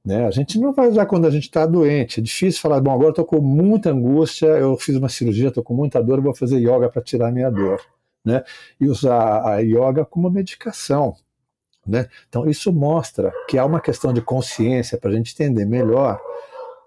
né, 0.03 0.25
a 0.25 0.31
gente 0.31 0.59
não 0.59 0.73
vai 0.73 0.87
usar 0.87 1.05
quando 1.05 1.25
a 1.25 1.31
gente 1.31 1.43
está 1.43 1.65
doente. 1.65 2.19
É 2.19 2.23
difícil 2.23 2.61
falar, 2.61 2.79
bom, 2.81 2.91
agora 2.91 3.09
estou 3.09 3.25
com 3.25 3.41
muita 3.41 3.91
angústia, 3.91 4.47
eu 4.47 4.77
fiz 4.77 4.95
uma 4.95 5.09
cirurgia, 5.09 5.49
estou 5.49 5.63
com 5.63 5.73
muita 5.73 6.01
dor, 6.01 6.21
vou 6.21 6.35
fazer 6.35 6.57
yoga 6.57 6.89
para 6.89 7.01
tirar 7.01 7.27
a 7.27 7.31
minha 7.31 7.49
dor 7.49 7.81
né? 8.23 8.43
E 8.79 8.87
usar 8.87 9.45
a 9.45 9.59
yoga 9.59 10.05
como 10.05 10.29
medicação. 10.29 11.15
Né? 11.85 12.07
Então, 12.27 12.47
isso 12.47 12.71
mostra 12.71 13.33
que 13.47 13.57
há 13.57 13.65
uma 13.65 13.81
questão 13.81 14.13
de 14.13 14.21
consciência 14.21 14.97
para 14.97 15.09
a 15.09 15.13
gente 15.13 15.33
entender 15.33 15.65
melhor 15.65 16.19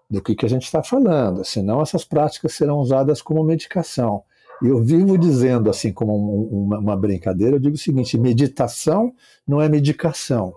do 0.09 0.23
que, 0.23 0.35
que 0.35 0.47
a 0.47 0.49
gente 0.49 0.65
está 0.65 0.83
falando, 0.83 1.45
senão 1.45 1.81
essas 1.81 2.05
práticas 2.05 2.53
serão 2.53 2.79
usadas 2.79 3.23
como 3.23 3.43
medicação. 3.43 4.23
Eu 4.61 4.83
vivo 4.83 5.17
dizendo, 5.17 5.71
assim, 5.71 5.93
como 5.93 6.15
uma, 6.47 6.79
uma 6.79 6.97
brincadeira, 6.97 7.57
eu 7.57 7.61
digo 7.61 7.75
o 7.75 7.79
seguinte: 7.79 8.19
meditação 8.19 9.15
não 9.47 9.61
é 9.61 9.69
medicação. 9.69 10.53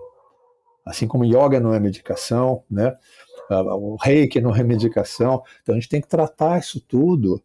Assim 0.85 1.07
como 1.07 1.25
yoga 1.25 1.59
não 1.59 1.73
é 1.73 1.79
medicação, 1.79 2.63
né? 2.69 2.95
o 3.49 3.95
reiki 4.01 4.41
não 4.41 4.55
é 4.55 4.63
medicação. 4.63 5.43
Então 5.61 5.73
a 5.73 5.79
gente 5.79 5.89
tem 5.89 6.01
que 6.01 6.07
tratar 6.07 6.59
isso 6.59 6.79
tudo 6.79 7.41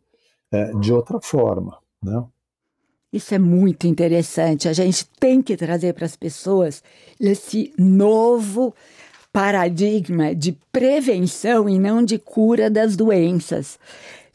é, 0.50 0.72
de 0.74 0.92
outra 0.92 1.20
forma. 1.20 1.78
Né? 2.02 2.22
Isso 3.12 3.34
é 3.34 3.38
muito 3.38 3.86
interessante. 3.86 4.68
A 4.68 4.72
gente 4.72 5.06
tem 5.18 5.42
que 5.42 5.56
trazer 5.56 5.94
para 5.94 6.06
as 6.06 6.16
pessoas 6.16 6.82
esse 7.18 7.72
novo 7.78 8.74
paradigma 9.32 10.34
de 10.34 10.56
prevenção 10.72 11.68
e 11.68 11.78
não 11.78 12.04
de 12.04 12.18
cura 12.18 12.68
das 12.68 12.96
doenças. 12.96 13.78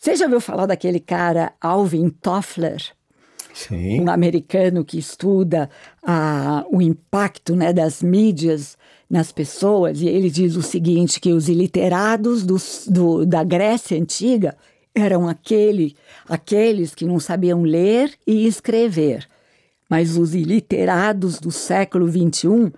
Você 0.06 0.18
já 0.18 0.26
ouviu 0.26 0.40
falar 0.40 0.68
daquele 0.68 1.00
cara 1.00 1.54
Alvin 1.60 2.10
Toffler? 2.10 2.80
Sim. 3.56 4.02
Um 4.02 4.12
americano 4.12 4.86
que 4.86 5.00
estuda 5.00 5.68
ah, 6.04 6.64
o 6.70 6.80
impacto 6.80 7.56
né, 7.56 7.74
das 7.74 8.04
mídias 8.04 8.78
nas 9.10 9.32
pessoas, 9.32 10.02
e 10.02 10.08
ele 10.08 10.30
diz 10.30 10.56
o 10.56 10.62
seguinte: 10.62 11.20
que 11.20 11.34
os 11.34 11.50
iliterados 11.50 12.44
do, 12.44 12.58
do, 12.88 13.26
da 13.26 13.44
Grécia 13.44 14.00
Antiga 14.00 14.56
eram 14.94 15.28
aquele, 15.28 15.96
aqueles 16.30 16.94
que 16.94 17.04
não 17.04 17.20
sabiam 17.20 17.64
ler 17.64 18.14
e 18.28 18.46
escrever. 18.46 19.28
Mas 19.90 20.18
os 20.18 20.36
iliterados 20.36 21.40
do 21.40 21.50
século 21.50 22.08
XXI 22.08 22.72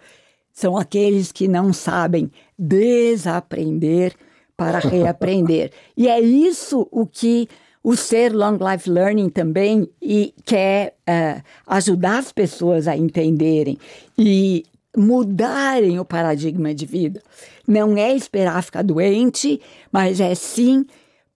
são 0.54 0.78
aqueles 0.78 1.34
que 1.34 1.50
não 1.50 1.74
sabem 1.74 2.32
desaprender 2.58 4.16
para 4.58 4.80
reaprender. 4.80 5.72
e 5.96 6.10
é 6.10 6.20
isso 6.20 6.88
o 6.92 7.06
que 7.06 7.48
o 7.84 7.96
Ser 7.96 8.36
Long 8.36 8.58
Life 8.60 8.90
Learning 8.90 9.30
também 9.30 9.88
e 10.02 10.34
quer 10.44 10.98
uh, 11.08 11.42
ajudar 11.68 12.18
as 12.18 12.34
pessoas 12.34 12.86
a 12.86 12.98
entenderem 12.98 13.78
e 14.18 14.66
mudarem 14.98 15.98
o 15.98 16.04
paradigma 16.04 16.74
de 16.74 16.86
vida. 16.86 17.22
Não 17.66 17.96
é 17.96 18.14
esperar 18.14 18.62
ficar 18.62 18.82
doente, 18.82 19.62
mas 19.90 20.20
é 20.20 20.36
sim 20.36 20.86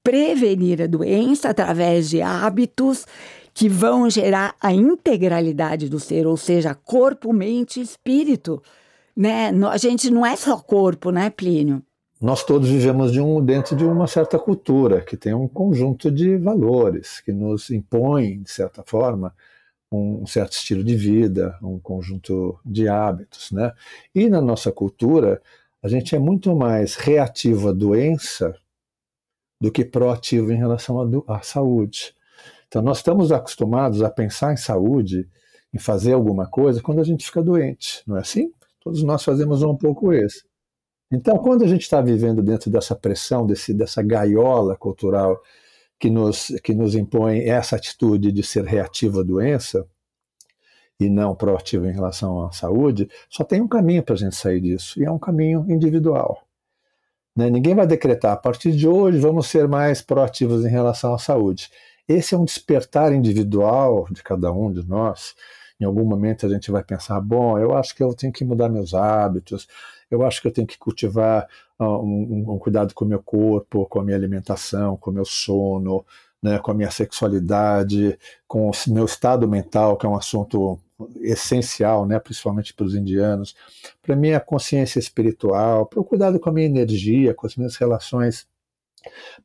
prevenir 0.04 0.82
a 0.82 0.88
doença 0.88 1.50
através 1.50 2.10
de 2.10 2.22
hábitos 2.22 3.06
que 3.54 3.70
vão 3.70 4.10
gerar 4.10 4.56
a 4.60 4.74
integralidade 4.74 5.88
do 5.88 6.00
ser, 6.00 6.26
ou 6.26 6.36
seja, 6.36 6.74
corpo, 6.74 7.32
mente 7.32 7.80
e 7.80 7.84
espírito. 7.84 8.62
Né? 9.16 9.52
A 9.70 9.78
gente 9.78 10.10
não 10.10 10.26
é 10.26 10.36
só 10.36 10.58
corpo, 10.58 11.12
né, 11.12 11.30
Plínio? 11.30 11.82
Nós 12.22 12.44
todos 12.44 12.70
vivemos 12.70 13.12
de 13.12 13.20
um, 13.20 13.44
dentro 13.44 13.76
de 13.76 13.84
uma 13.84 14.06
certa 14.06 14.38
cultura 14.38 15.02
que 15.02 15.18
tem 15.18 15.34
um 15.34 15.48
conjunto 15.48 16.12
de 16.12 16.38
valores 16.38 17.20
que 17.20 17.32
nos 17.32 17.72
impõe, 17.72 18.44
de 18.44 18.52
certa 18.52 18.84
forma, 18.84 19.34
um 19.92 20.26
certo 20.28 20.54
estilo 20.54 20.84
de 20.84 20.96
vida, 20.96 21.58
um 21.64 21.80
conjunto 21.80 22.60
de 22.64 22.88
hábitos, 22.88 23.52
né? 23.52 23.74
E 24.14 24.30
na 24.30 24.40
nossa 24.40 24.72
cultura, 24.72 25.42
a 25.82 25.88
gente 25.88 26.16
é 26.16 26.20
muito 26.20 26.56
mais 26.56 26.96
reativo 26.96 27.70
à 27.70 27.72
doença 27.74 28.56
do 29.60 29.72
que 29.72 29.84
proativo 29.84 30.52
em 30.52 30.58
relação 30.58 31.24
à, 31.28 31.42
saúde. 31.42 32.16
Então, 32.68 32.84
nós 32.84 32.98
estamos 32.98 33.32
acostumados 33.32 34.04
a 34.04 34.12
pensar 34.12 34.54
em 34.54 34.58
saúde, 34.58 35.28
em 35.74 35.80
fazer 35.80 36.14
alguma 36.14 36.48
coisa, 36.48 36.84
quando 36.84 37.02
a 37.02 37.04
gente 37.04 37.26
fica 37.26 37.42
doente, 37.42 38.04
não 38.06 38.18
é 38.18 38.22
assim? 38.22 38.54
Todos 38.80 39.02
nós 39.04 39.24
fazemos 39.24 39.64
um 39.64 39.76
pouco 39.76 40.14
isso. 40.14 40.51
Então, 41.12 41.38
quando 41.38 41.64
a 41.64 41.68
gente 41.68 41.82
está 41.82 42.00
vivendo 42.00 42.42
dentro 42.42 42.72
dessa 42.72 42.96
pressão, 42.96 43.46
desse, 43.46 43.74
dessa 43.74 44.02
gaiola 44.02 44.78
cultural 44.78 45.42
que 46.00 46.10
nos, 46.10 46.48
que 46.64 46.74
nos 46.74 46.96
impõe 46.96 47.42
essa 47.42 47.76
atitude 47.76 48.32
de 48.32 48.42
ser 48.42 48.64
reativo 48.64 49.20
à 49.20 49.24
doença 49.24 49.86
e 51.00 51.10
não 51.10 51.36
proativo 51.36 51.86
em 51.86 51.92
relação 51.92 52.46
à 52.46 52.52
saúde, 52.52 53.10
só 53.30 53.44
tem 53.44 53.62
um 53.62 53.68
caminho 53.68 54.04
para 54.04 54.16
a 54.16 54.18
gente 54.18 54.36
sair 54.36 54.62
disso, 54.62 55.00
e 55.00 55.04
é 55.04 55.12
um 55.12 55.20
caminho 55.20 55.66
individual. 55.68 56.42
Né? 57.36 57.50
Ninguém 57.50 57.76
vai 57.76 57.88
decretar, 57.88 58.34
a 58.34 58.38
partir 58.38 58.72
de 58.72 58.88
hoje 58.88 59.18
vamos 59.18 59.48
ser 59.48 59.68
mais 59.68 60.02
proativos 60.02 60.64
em 60.64 60.70
relação 60.70 61.14
à 61.14 61.18
saúde. 61.18 61.70
esse 62.08 62.36
é 62.36 62.38
um 62.38 62.46
despertar 62.46 63.14
individual 63.14 64.06
de 64.12 64.24
cada 64.24 64.52
um 64.52 64.72
de 64.72 64.88
nós. 64.88 65.36
Em 65.82 65.86
algum 65.86 66.06
momento 66.06 66.46
a 66.46 66.50
gente 66.50 66.70
vai 66.70 66.84
pensar: 66.84 67.20
bom, 67.20 67.58
eu 67.58 67.76
acho 67.76 67.96
que 67.96 68.04
eu 68.04 68.14
tenho 68.14 68.32
que 68.32 68.46
mudar 68.46 68.70
meus 68.70 68.94
hábitos, 68.94 69.68
eu 70.12 70.24
acho 70.24 70.40
que 70.40 70.48
eu 70.48 70.52
tenho 70.52 70.68
que 70.68 70.78
cultivar 70.78 71.48
uh, 71.80 71.86
um, 71.86 72.46
um, 72.54 72.60
cuidado 72.60 72.94
com 72.94 73.04
o 73.04 73.08
meu 73.08 73.22
corpo, 73.22 73.88
com 73.88 74.00
a 74.00 74.04
minha 74.04 74.16
alimentação, 74.16 74.96
com 74.96 75.10
o 75.10 75.14
meu 75.14 75.26
sono, 75.26 76.06
né, 76.42 76.60
com 76.60 76.70
a 76.72 76.74
minha 76.76 76.92
sexualidade, 76.92 78.18
com 78.48 78.70
o 78.70 78.74
meu 78.90 79.06
estado 79.06 79.48
mental, 79.48 79.98
que 79.98 80.06
é 80.06 80.10
um 80.10 80.16
assunto 80.16 80.80
essencial, 81.22 82.06
né, 82.06 82.20
principalmente 82.20 82.74
para 82.76 82.86
os 82.86 82.94
indianos, 82.94 83.56
para 84.04 84.14
a 84.14 84.18
minha 84.18 84.40
consciência 84.40 85.00
espiritual, 85.00 85.88
para 85.88 86.00
o 86.00 86.04
cuidado 86.04 86.40
com 86.40 86.50
a 86.50 86.54
minha 86.54 86.68
energia, 86.68 87.34
com 87.34 87.48
as 87.48 87.56
minhas 87.56 87.76
relações 87.76 88.46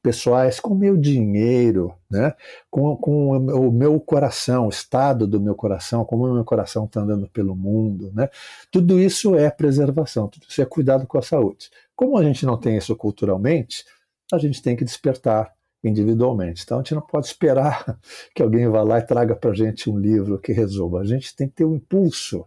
pessoais, 0.02 0.60
com 0.60 0.75
o 0.75 0.78
meu 0.78 0.96
dinheiro, 0.96 1.94
né? 2.10 2.34
com, 2.70 2.96
com 2.96 3.36
o 3.36 3.72
meu 3.72 3.98
coração, 4.00 4.66
o 4.66 4.70
estado 4.70 5.26
do 5.26 5.40
meu 5.40 5.54
coração, 5.54 6.04
como 6.04 6.26
o 6.26 6.34
meu 6.34 6.44
coração 6.44 6.84
está 6.84 7.00
andando 7.00 7.28
pelo 7.28 7.56
mundo. 7.56 8.12
Né? 8.14 8.28
Tudo 8.70 9.00
isso 9.00 9.34
é 9.34 9.50
preservação, 9.50 10.28
tudo 10.28 10.46
isso 10.48 10.60
é 10.60 10.64
cuidado 10.64 11.06
com 11.06 11.18
a 11.18 11.22
saúde. 11.22 11.70
Como 11.94 12.18
a 12.18 12.22
gente 12.22 12.44
não 12.44 12.58
tem 12.58 12.76
isso 12.76 12.94
culturalmente, 12.94 13.84
a 14.32 14.38
gente 14.38 14.62
tem 14.62 14.76
que 14.76 14.84
despertar 14.84 15.54
individualmente. 15.82 16.62
Então 16.64 16.78
a 16.78 16.82
gente 16.82 16.94
não 16.94 17.02
pode 17.02 17.26
esperar 17.26 17.98
que 18.34 18.42
alguém 18.42 18.68
vá 18.68 18.82
lá 18.82 18.98
e 18.98 19.06
traga 19.06 19.34
para 19.34 19.50
a 19.50 19.54
gente 19.54 19.88
um 19.88 19.98
livro 19.98 20.38
que 20.38 20.52
resolva. 20.52 21.00
A 21.00 21.04
gente 21.04 21.34
tem 21.34 21.48
que 21.48 21.54
ter 21.54 21.64
o 21.64 21.70
um 21.70 21.76
impulso 21.76 22.44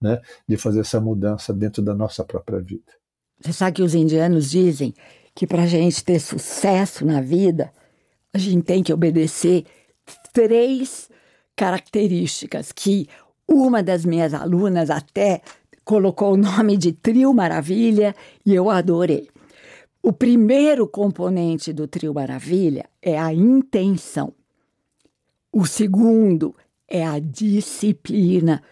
né, 0.00 0.20
de 0.48 0.56
fazer 0.56 0.80
essa 0.80 1.00
mudança 1.00 1.52
dentro 1.52 1.82
da 1.82 1.94
nossa 1.94 2.24
própria 2.24 2.60
vida. 2.60 2.92
Você 3.40 3.52
sabe 3.52 3.76
que 3.76 3.82
os 3.82 3.94
indianos 3.94 4.50
dizem 4.50 4.94
que 5.34 5.46
para 5.46 5.62
a 5.62 5.66
gente 5.66 6.04
ter 6.04 6.20
sucesso 6.20 7.04
na 7.04 7.20
vida, 7.20 7.72
a 8.32 8.38
gente 8.38 8.62
tem 8.62 8.82
que 8.82 8.92
obedecer 8.92 9.64
três 10.32 11.08
características 11.56 12.72
que 12.72 13.08
uma 13.46 13.82
das 13.82 14.04
minhas 14.04 14.34
alunas 14.34 14.90
até 14.90 15.42
colocou 15.84 16.32
o 16.32 16.36
nome 16.36 16.76
de 16.76 16.92
Trio 16.92 17.32
Maravilha 17.32 18.14
e 18.44 18.54
eu 18.54 18.70
adorei. 18.70 19.28
O 20.02 20.12
primeiro 20.12 20.88
componente 20.88 21.72
do 21.72 21.86
Trio 21.86 22.12
Maravilha 22.14 22.86
é 23.00 23.18
a 23.18 23.32
intenção. 23.32 24.32
O 25.52 25.66
segundo 25.66 26.54
é 26.88 27.06
a 27.06 27.18
disciplina 27.18 28.62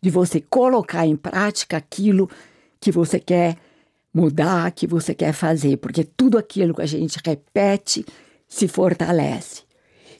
de 0.00 0.10
você 0.10 0.40
colocar 0.40 1.06
em 1.06 1.16
prática 1.16 1.76
aquilo 1.76 2.28
que 2.78 2.92
você 2.92 3.18
quer 3.18 3.56
mudar, 4.14 4.70
que 4.70 4.86
você 4.86 5.12
quer 5.12 5.32
fazer, 5.32 5.76
porque 5.78 6.04
tudo 6.04 6.38
aquilo 6.38 6.72
que 6.72 6.82
a 6.82 6.86
gente 6.86 7.18
repete 7.24 8.06
se 8.46 8.68
fortalece. 8.68 9.62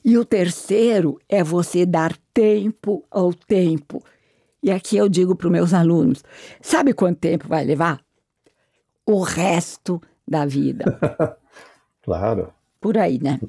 E 0.03 0.17
o 0.17 0.25
terceiro 0.25 1.17
é 1.29 1.41
você 1.41 1.85
dar 1.85 2.15
tempo 2.33 3.03
ao 3.09 3.33
tempo. 3.33 4.03
E 4.61 4.69
aqui 4.69 4.97
eu 4.97 5.07
digo 5.07 5.35
para 5.35 5.47
os 5.47 5.51
meus 5.51 5.73
alunos: 5.73 6.23
sabe 6.61 6.93
quanto 6.93 7.19
tempo 7.19 7.47
vai 7.47 7.63
levar? 7.63 8.01
O 9.05 9.21
resto 9.21 10.01
da 10.27 10.45
vida. 10.45 10.99
claro. 12.03 12.53
Por 12.81 12.97
aí, 12.97 13.19
né? 13.19 13.39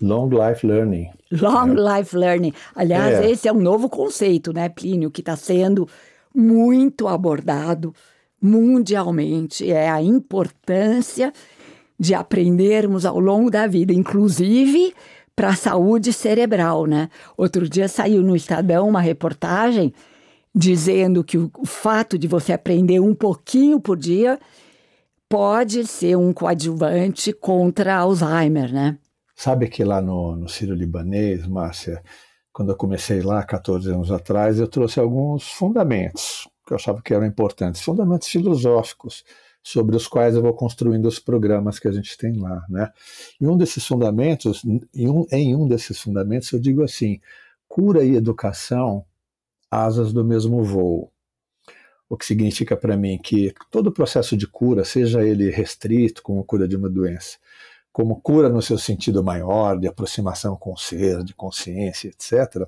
Long 0.00 0.28
life 0.28 0.66
learning. 0.66 1.10
Long 1.30 1.76
é. 1.76 1.98
life 1.98 2.16
learning. 2.16 2.52
Aliás, 2.74 3.18
é. 3.18 3.30
esse 3.30 3.48
é 3.48 3.52
um 3.52 3.60
novo 3.60 3.88
conceito, 3.88 4.52
né, 4.52 4.68
Plínio, 4.68 5.10
que 5.10 5.20
está 5.20 5.36
sendo 5.36 5.88
muito 6.34 7.08
abordado 7.08 7.94
mundialmente 8.40 9.70
é 9.70 9.88
a 9.88 10.02
importância 10.02 11.32
de 11.98 12.14
aprendermos 12.14 13.04
ao 13.04 13.20
longo 13.20 13.50
da 13.50 13.66
vida, 13.66 13.92
inclusive 13.92 14.94
para 15.36 15.48
a 15.48 15.56
saúde 15.56 16.12
cerebral, 16.12 16.86
né? 16.86 17.10
Outro 17.36 17.68
dia 17.68 17.88
saiu 17.88 18.22
no 18.22 18.34
Estadão 18.34 18.88
uma 18.88 19.00
reportagem 19.00 19.92
dizendo 20.54 21.22
que 21.22 21.38
o, 21.38 21.50
fato 21.64 22.18
de 22.18 22.26
você 22.26 22.52
aprender 22.52 23.00
um 23.00 23.14
pouquinho 23.14 23.78
por 23.78 23.96
dia 23.96 24.38
pode 25.28 25.86
ser 25.86 26.16
um 26.16 26.32
coadjuvante 26.32 27.32
contra 27.32 27.96
Alzheimer, 27.96 28.72
né? 28.72 28.98
Sabe 29.36 29.68
que 29.68 29.84
lá 29.84 30.00
no, 30.02 30.34
no 30.34 30.48
Ciro 30.48 30.74
Libanês, 30.74 31.46
Márcia, 31.46 32.02
quando 32.52 32.72
eu 32.72 32.76
comecei 32.76 33.22
lá 33.22 33.42
14 33.42 33.90
anos 33.90 34.10
atrás, 34.10 34.58
eu 34.58 34.66
trouxe 34.66 34.98
alguns 34.98 35.48
fundamentos 35.48 36.49
que 36.70 36.74
eu 36.74 36.76
achava 36.76 37.02
que 37.02 37.12
eram 37.12 37.26
importantes, 37.26 37.82
fundamentos 37.82 38.28
filosóficos 38.28 39.24
sobre 39.60 39.96
os 39.96 40.06
quais 40.06 40.36
eu 40.36 40.42
vou 40.42 40.54
construindo 40.54 41.06
os 41.06 41.18
programas 41.18 41.80
que 41.80 41.88
a 41.88 41.92
gente 41.92 42.16
tem 42.16 42.38
lá, 42.38 42.64
né? 42.68 42.92
E 43.40 43.46
um 43.46 43.56
desses 43.56 43.84
fundamentos, 43.84 44.62
em 44.94 45.08
um, 45.08 45.26
em 45.32 45.56
um 45.56 45.66
desses 45.66 46.00
fundamentos, 46.00 46.50
eu 46.52 46.60
digo 46.60 46.84
assim: 46.84 47.20
cura 47.68 48.04
e 48.04 48.14
educação, 48.14 49.04
asas 49.68 50.12
do 50.12 50.24
mesmo 50.24 50.62
voo. 50.62 51.12
O 52.08 52.16
que 52.16 52.24
significa 52.24 52.76
para 52.76 52.96
mim 52.96 53.18
que 53.18 53.52
todo 53.70 53.88
o 53.88 53.92
processo 53.92 54.36
de 54.36 54.46
cura, 54.46 54.84
seja 54.84 55.24
ele 55.24 55.50
restrito, 55.50 56.22
como 56.22 56.44
cura 56.44 56.68
de 56.68 56.76
uma 56.76 56.88
doença, 56.88 57.36
como 57.92 58.20
cura 58.20 58.48
no 58.48 58.62
seu 58.62 58.78
sentido 58.78 59.24
maior, 59.24 59.78
de 59.78 59.88
aproximação 59.88 60.56
com 60.56 60.72
o 60.72 60.78
ser, 60.78 61.24
de 61.24 61.34
consciência, 61.34 62.08
etc., 62.08 62.66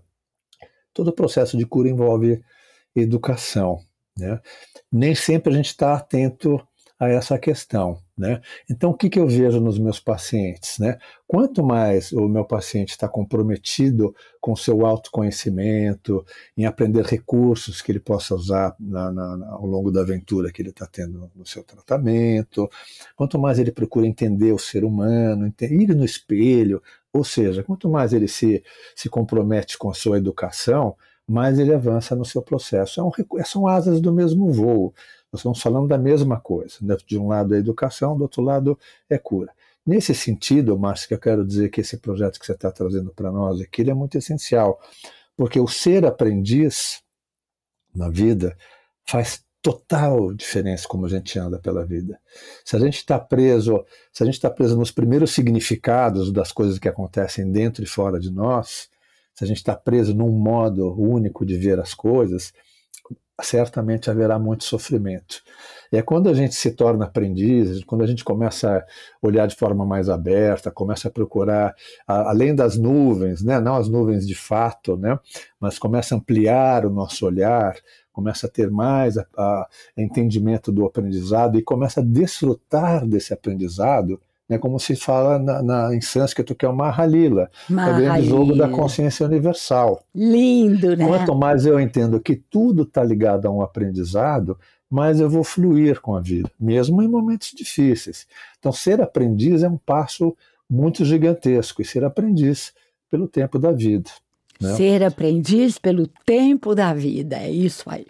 todo 0.92 1.08
o 1.08 1.12
processo 1.12 1.56
de 1.56 1.64
cura 1.64 1.88
envolve 1.88 2.42
educação. 2.94 3.80
Né? 4.18 4.40
Nem 4.90 5.14
sempre 5.14 5.52
a 5.52 5.56
gente 5.56 5.66
está 5.66 5.94
atento 5.94 6.60
a 7.02 7.08
essa 7.08 7.36
questão. 7.36 7.98
Né? 8.16 8.40
Então, 8.70 8.90
o 8.90 8.94
que, 8.94 9.10
que 9.10 9.18
eu 9.18 9.26
vejo 9.26 9.60
nos 9.60 9.76
meus 9.76 9.98
pacientes? 9.98 10.78
Né? 10.78 10.96
Quanto 11.26 11.64
mais 11.64 12.12
o 12.12 12.28
meu 12.28 12.44
paciente 12.44 12.90
está 12.90 13.08
comprometido 13.08 14.14
com 14.40 14.54
seu 14.54 14.86
autoconhecimento, 14.86 16.24
em 16.56 16.64
aprender 16.64 17.04
recursos 17.04 17.82
que 17.82 17.90
ele 17.90 17.98
possa 17.98 18.36
usar 18.36 18.76
na, 18.78 19.10
na, 19.10 19.48
ao 19.50 19.66
longo 19.66 19.90
da 19.90 20.02
aventura 20.02 20.52
que 20.52 20.62
ele 20.62 20.68
está 20.68 20.86
tendo 20.86 21.28
no 21.34 21.44
seu 21.44 21.64
tratamento, 21.64 22.70
quanto 23.16 23.36
mais 23.36 23.58
ele 23.58 23.72
procura 23.72 24.06
entender 24.06 24.52
o 24.52 24.58
ser 24.58 24.84
humano, 24.84 25.52
ir 25.60 25.94
no 25.96 26.04
espelho, 26.04 26.80
ou 27.12 27.24
seja, 27.24 27.64
quanto 27.64 27.90
mais 27.90 28.12
ele 28.12 28.28
se, 28.28 28.62
se 28.94 29.08
compromete 29.08 29.76
com 29.76 29.90
a 29.90 29.94
sua 29.94 30.18
educação, 30.18 30.94
mais 31.28 31.58
ele 31.58 31.74
avança 31.74 32.14
no 32.14 32.24
seu 32.24 32.42
processo. 32.42 33.00
É 33.00 33.02
um, 33.02 33.10
é, 33.38 33.44
são 33.44 33.66
asas 33.66 34.00
do 34.00 34.12
mesmo 34.12 34.52
voo. 34.52 34.94
Nós 35.32 35.40
estamos 35.40 35.60
falando 35.60 35.88
da 35.88 35.98
mesma 35.98 36.38
coisa. 36.40 36.76
Né? 36.82 36.96
De 37.06 37.18
um 37.18 37.28
lado 37.28 37.54
é 37.54 37.58
educação, 37.58 38.16
do 38.16 38.22
outro 38.22 38.42
lado 38.42 38.78
é 39.08 39.18
cura. 39.18 39.52
Nesse 39.84 40.14
sentido, 40.14 40.78
Márcio, 40.78 41.08
que 41.08 41.14
eu 41.14 41.18
quero 41.18 41.44
dizer 41.44 41.68
que 41.68 41.80
esse 41.80 41.96
projeto 41.96 42.38
que 42.38 42.46
você 42.46 42.52
está 42.52 42.70
trazendo 42.70 43.12
para 43.12 43.32
nós 43.32 43.60
aqui 43.60 43.88
é 43.88 43.94
muito 43.94 44.16
essencial, 44.16 44.80
porque 45.36 45.58
o 45.58 45.66
ser 45.66 46.04
aprendiz 46.06 47.02
na 47.94 48.08
vida 48.08 48.56
faz 49.04 49.44
total 49.60 50.34
diferença 50.34 50.86
como 50.88 51.06
a 51.06 51.08
gente 51.08 51.38
anda 51.38 51.58
pela 51.58 51.84
vida. 51.84 52.18
Se 52.64 52.76
a 52.76 52.78
gente 52.78 52.96
está 52.96 53.18
preso, 53.18 53.84
se 54.12 54.22
a 54.22 54.26
gente 54.26 54.34
está 54.34 54.50
preso 54.50 54.76
nos 54.76 54.90
primeiros 54.90 55.32
significados 55.32 56.32
das 56.32 56.52
coisas 56.52 56.78
que 56.78 56.88
acontecem 56.88 57.50
dentro 57.50 57.82
e 57.82 57.86
fora 57.86 58.18
de 58.18 58.30
nós, 58.30 58.88
se 59.34 59.44
a 59.44 59.46
gente 59.46 59.58
está 59.58 59.74
preso 59.74 60.14
num 60.14 60.30
modo 60.30 60.92
único 61.00 61.44
de 61.44 61.56
ver 61.56 61.78
as 61.80 61.94
coisas, 61.94 62.52
certamente 63.40 64.10
haverá 64.10 64.38
muito 64.38 64.64
sofrimento. 64.64 65.42
E 65.92 65.96
é 65.96 66.02
quando 66.02 66.28
a 66.28 66.34
gente 66.34 66.54
se 66.54 66.70
torna 66.70 67.04
aprendiz, 67.04 67.84
quando 67.84 68.02
a 68.02 68.06
gente 68.06 68.24
começa 68.24 68.78
a 68.78 68.84
olhar 69.20 69.46
de 69.46 69.56
forma 69.56 69.84
mais 69.84 70.08
aberta, 70.08 70.70
começa 70.70 71.08
a 71.08 71.10
procurar, 71.10 71.74
a, 72.06 72.30
além 72.30 72.54
das 72.54 72.78
nuvens, 72.78 73.42
né, 73.42 73.60
não 73.60 73.76
as 73.76 73.88
nuvens 73.88 74.26
de 74.26 74.34
fato, 74.34 74.96
né, 74.96 75.18
mas 75.60 75.78
começa 75.78 76.14
a 76.14 76.18
ampliar 76.18 76.86
o 76.86 76.90
nosso 76.90 77.26
olhar, 77.26 77.74
começa 78.12 78.46
a 78.46 78.50
ter 78.50 78.70
mais 78.70 79.18
a, 79.18 79.26
a 79.36 79.68
entendimento 79.96 80.70
do 80.70 80.86
aprendizado 80.86 81.58
e 81.58 81.62
começa 81.62 82.00
a 82.00 82.04
desfrutar 82.04 83.06
desse 83.06 83.32
aprendizado, 83.34 84.20
né, 84.48 84.58
como 84.58 84.78
se 84.78 84.96
fala 84.96 85.38
na, 85.38 85.62
na, 85.62 85.94
em 85.94 86.00
sânscrito, 86.00 86.54
que 86.54 86.66
é 86.66 86.68
o 86.68 86.74
Mahalila, 86.74 87.50
Mahalila. 87.68 87.90
é 87.90 87.92
o 87.92 88.12
grande 88.12 88.28
jogo 88.28 88.56
da 88.56 88.68
consciência 88.68 89.26
universal. 89.26 90.04
Lindo, 90.14 90.96
né? 90.96 91.06
Quanto 91.06 91.34
mais 91.34 91.64
eu 91.64 91.80
entendo 91.80 92.20
que 92.20 92.36
tudo 92.36 92.82
está 92.82 93.02
ligado 93.02 93.46
a 93.46 93.50
um 93.50 93.62
aprendizado, 93.62 94.58
mais 94.90 95.20
eu 95.20 95.30
vou 95.30 95.42
fluir 95.42 96.00
com 96.00 96.14
a 96.14 96.20
vida, 96.20 96.50
mesmo 96.60 97.02
em 97.02 97.08
momentos 97.08 97.52
difíceis. 97.56 98.26
Então, 98.58 98.70
ser 98.70 99.00
aprendiz 99.00 99.62
é 99.62 99.68
um 99.68 99.78
passo 99.78 100.36
muito 100.68 101.04
gigantesco, 101.04 101.80
e 101.80 101.84
ser 101.84 102.04
aprendiz 102.04 102.74
pelo 103.10 103.26
tempo 103.26 103.58
da 103.58 103.72
vida. 103.72 104.10
Né? 104.60 104.74
Ser 104.74 105.02
aprendiz 105.02 105.78
pelo 105.78 106.06
tempo 106.26 106.74
da 106.74 106.92
vida, 106.92 107.36
é 107.36 107.50
isso 107.50 107.84
aí. 107.88 108.06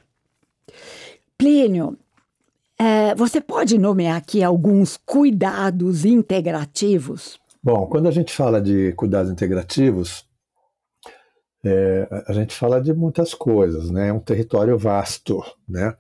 Plínio, 1.39 1.97
é, 2.79 3.15
você 3.15 3.41
pode 3.41 3.79
nomear 3.79 4.17
aqui 4.17 4.43
alguns 4.43 4.97
cuidados 4.97 6.05
integrativos? 6.05 7.39
Bom, 7.63 7.87
quando 7.87 8.09
a 8.09 8.11
gente 8.11 8.33
fala 8.33 8.61
de 8.61 8.93
cuidados 8.95 9.31
integrativos, 9.31 10.27
é, 11.65 12.09
a 12.27 12.33
gente 12.33 12.55
fala 12.57 12.81
de 12.81 12.93
muitas 12.93 13.35
coisas, 13.35 13.91
né? 13.91 14.09
É 14.09 14.13
um 14.13 14.19
território 14.19 14.77
vasto, 14.77 15.41
né? 15.69 15.95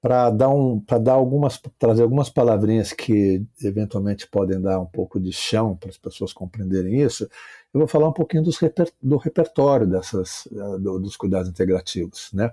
Para 0.00 0.30
dar 0.30 0.48
um, 0.48 0.80
para 0.80 0.98
dar 0.98 1.12
algumas, 1.12 1.60
trazer 1.78 2.02
algumas 2.02 2.30
palavrinhas 2.30 2.92
que 2.92 3.44
eventualmente 3.62 4.26
podem 4.26 4.60
dar 4.60 4.80
um 4.80 4.86
pouco 4.86 5.20
de 5.20 5.32
chão 5.32 5.76
para 5.76 5.90
as 5.90 5.98
pessoas 5.98 6.32
compreenderem 6.32 7.00
isso, 7.00 7.28
eu 7.72 7.80
vou 7.80 7.88
falar 7.88 8.08
um 8.08 8.12
pouquinho 8.12 8.44
reper, 8.60 8.90
do 9.02 9.16
repertório 9.16 9.86
dessas, 9.86 10.46
do, 10.80 10.98
dos 10.98 11.16
cuidados 11.16 11.48
integrativos, 11.48 12.30
né? 12.32 12.52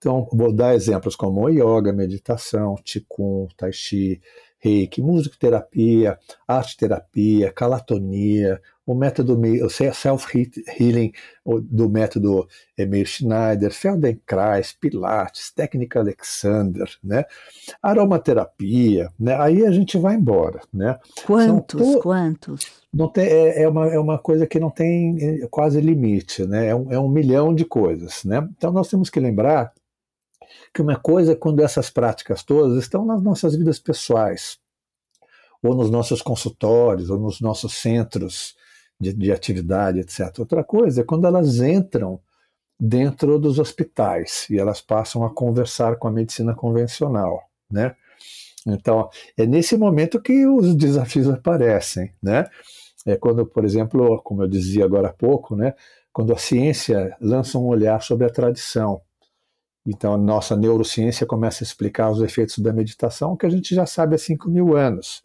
Então, 0.00 0.26
vou 0.32 0.50
dar 0.50 0.74
exemplos 0.74 1.14
como 1.14 1.46
yoga, 1.50 1.92
meditação, 1.92 2.74
qigong, 2.82 3.54
tai 3.54 3.70
chi, 3.70 4.18
reiki, 4.58 5.02
musicoterapia, 5.02 6.18
arte 6.48 6.74
terapia, 6.78 7.52
calatonia, 7.52 8.62
o 8.86 8.94
método 8.94 9.38
self-healing 9.68 11.12
do 11.62 11.88
método 11.90 12.48
Emil 12.76 13.04
Schneider, 13.04 13.72
Feldenkrais, 13.72 14.72
Pilates, 14.72 15.52
técnica 15.52 16.00
Alexander, 16.00 16.88
né? 17.04 17.24
aromaterapia, 17.82 19.10
né? 19.18 19.36
aí 19.38 19.66
a 19.66 19.70
gente 19.70 19.98
vai 19.98 20.14
embora. 20.14 20.60
Né? 20.72 20.98
Quantos, 21.26 21.96
quantos? 21.96 22.66
Não 22.92 23.06
tem, 23.06 23.26
é, 23.26 23.64
é, 23.64 23.68
uma, 23.68 23.86
é 23.86 23.98
uma 23.98 24.18
coisa 24.18 24.46
que 24.46 24.58
não 24.58 24.70
tem 24.70 25.42
é, 25.42 25.46
quase 25.48 25.78
limite, 25.78 26.46
né? 26.46 26.68
é, 26.68 26.74
um, 26.74 26.90
é 26.90 26.98
um 26.98 27.08
milhão 27.08 27.54
de 27.54 27.66
coisas. 27.66 28.24
Né? 28.24 28.48
Então 28.56 28.72
nós 28.72 28.88
temos 28.88 29.10
que 29.10 29.20
lembrar 29.20 29.72
que 30.72 30.82
uma 30.82 30.96
coisa 30.96 31.32
é 31.32 31.36
quando 31.36 31.60
essas 31.60 31.90
práticas 31.90 32.42
todas 32.42 32.76
estão 32.82 33.04
nas 33.04 33.22
nossas 33.22 33.54
vidas 33.56 33.78
pessoais, 33.78 34.58
ou 35.62 35.74
nos 35.74 35.90
nossos 35.90 36.22
consultórios, 36.22 37.10
ou 37.10 37.18
nos 37.18 37.40
nossos 37.40 37.74
centros 37.74 38.56
de, 38.98 39.12
de 39.12 39.32
atividade, 39.32 40.00
etc. 40.00 40.38
Outra 40.38 40.62
coisa 40.62 41.00
é 41.00 41.04
quando 41.04 41.26
elas 41.26 41.60
entram 41.60 42.20
dentro 42.78 43.38
dos 43.38 43.58
hospitais 43.58 44.46
e 44.48 44.58
elas 44.58 44.80
passam 44.80 45.24
a 45.24 45.30
conversar 45.30 45.96
com 45.96 46.08
a 46.08 46.10
medicina 46.10 46.54
convencional, 46.54 47.42
né? 47.70 47.94
Então, 48.66 49.08
é 49.36 49.46
nesse 49.46 49.76
momento 49.76 50.20
que 50.20 50.46
os 50.46 50.74
desafios 50.74 51.28
aparecem, 51.28 52.12
né? 52.22 52.46
É 53.06 53.16
quando, 53.16 53.46
por 53.46 53.64
exemplo, 53.64 54.20
como 54.22 54.42
eu 54.42 54.48
dizia 54.48 54.84
agora 54.84 55.08
há 55.08 55.12
pouco, 55.12 55.56
né? 55.56 55.74
Quando 56.12 56.32
a 56.32 56.38
ciência 56.38 57.16
lança 57.20 57.58
um 57.58 57.66
olhar 57.66 58.02
sobre 58.02 58.26
a 58.26 58.30
tradição. 58.30 59.00
Então, 59.86 60.14
a 60.14 60.18
nossa 60.18 60.56
neurociência 60.56 61.26
começa 61.26 61.64
a 61.64 61.66
explicar 61.66 62.10
os 62.10 62.20
efeitos 62.20 62.58
da 62.58 62.72
meditação 62.72 63.36
que 63.36 63.46
a 63.46 63.50
gente 63.50 63.74
já 63.74 63.86
sabe 63.86 64.14
há 64.14 64.18
5 64.18 64.48
mil 64.48 64.76
anos 64.76 65.22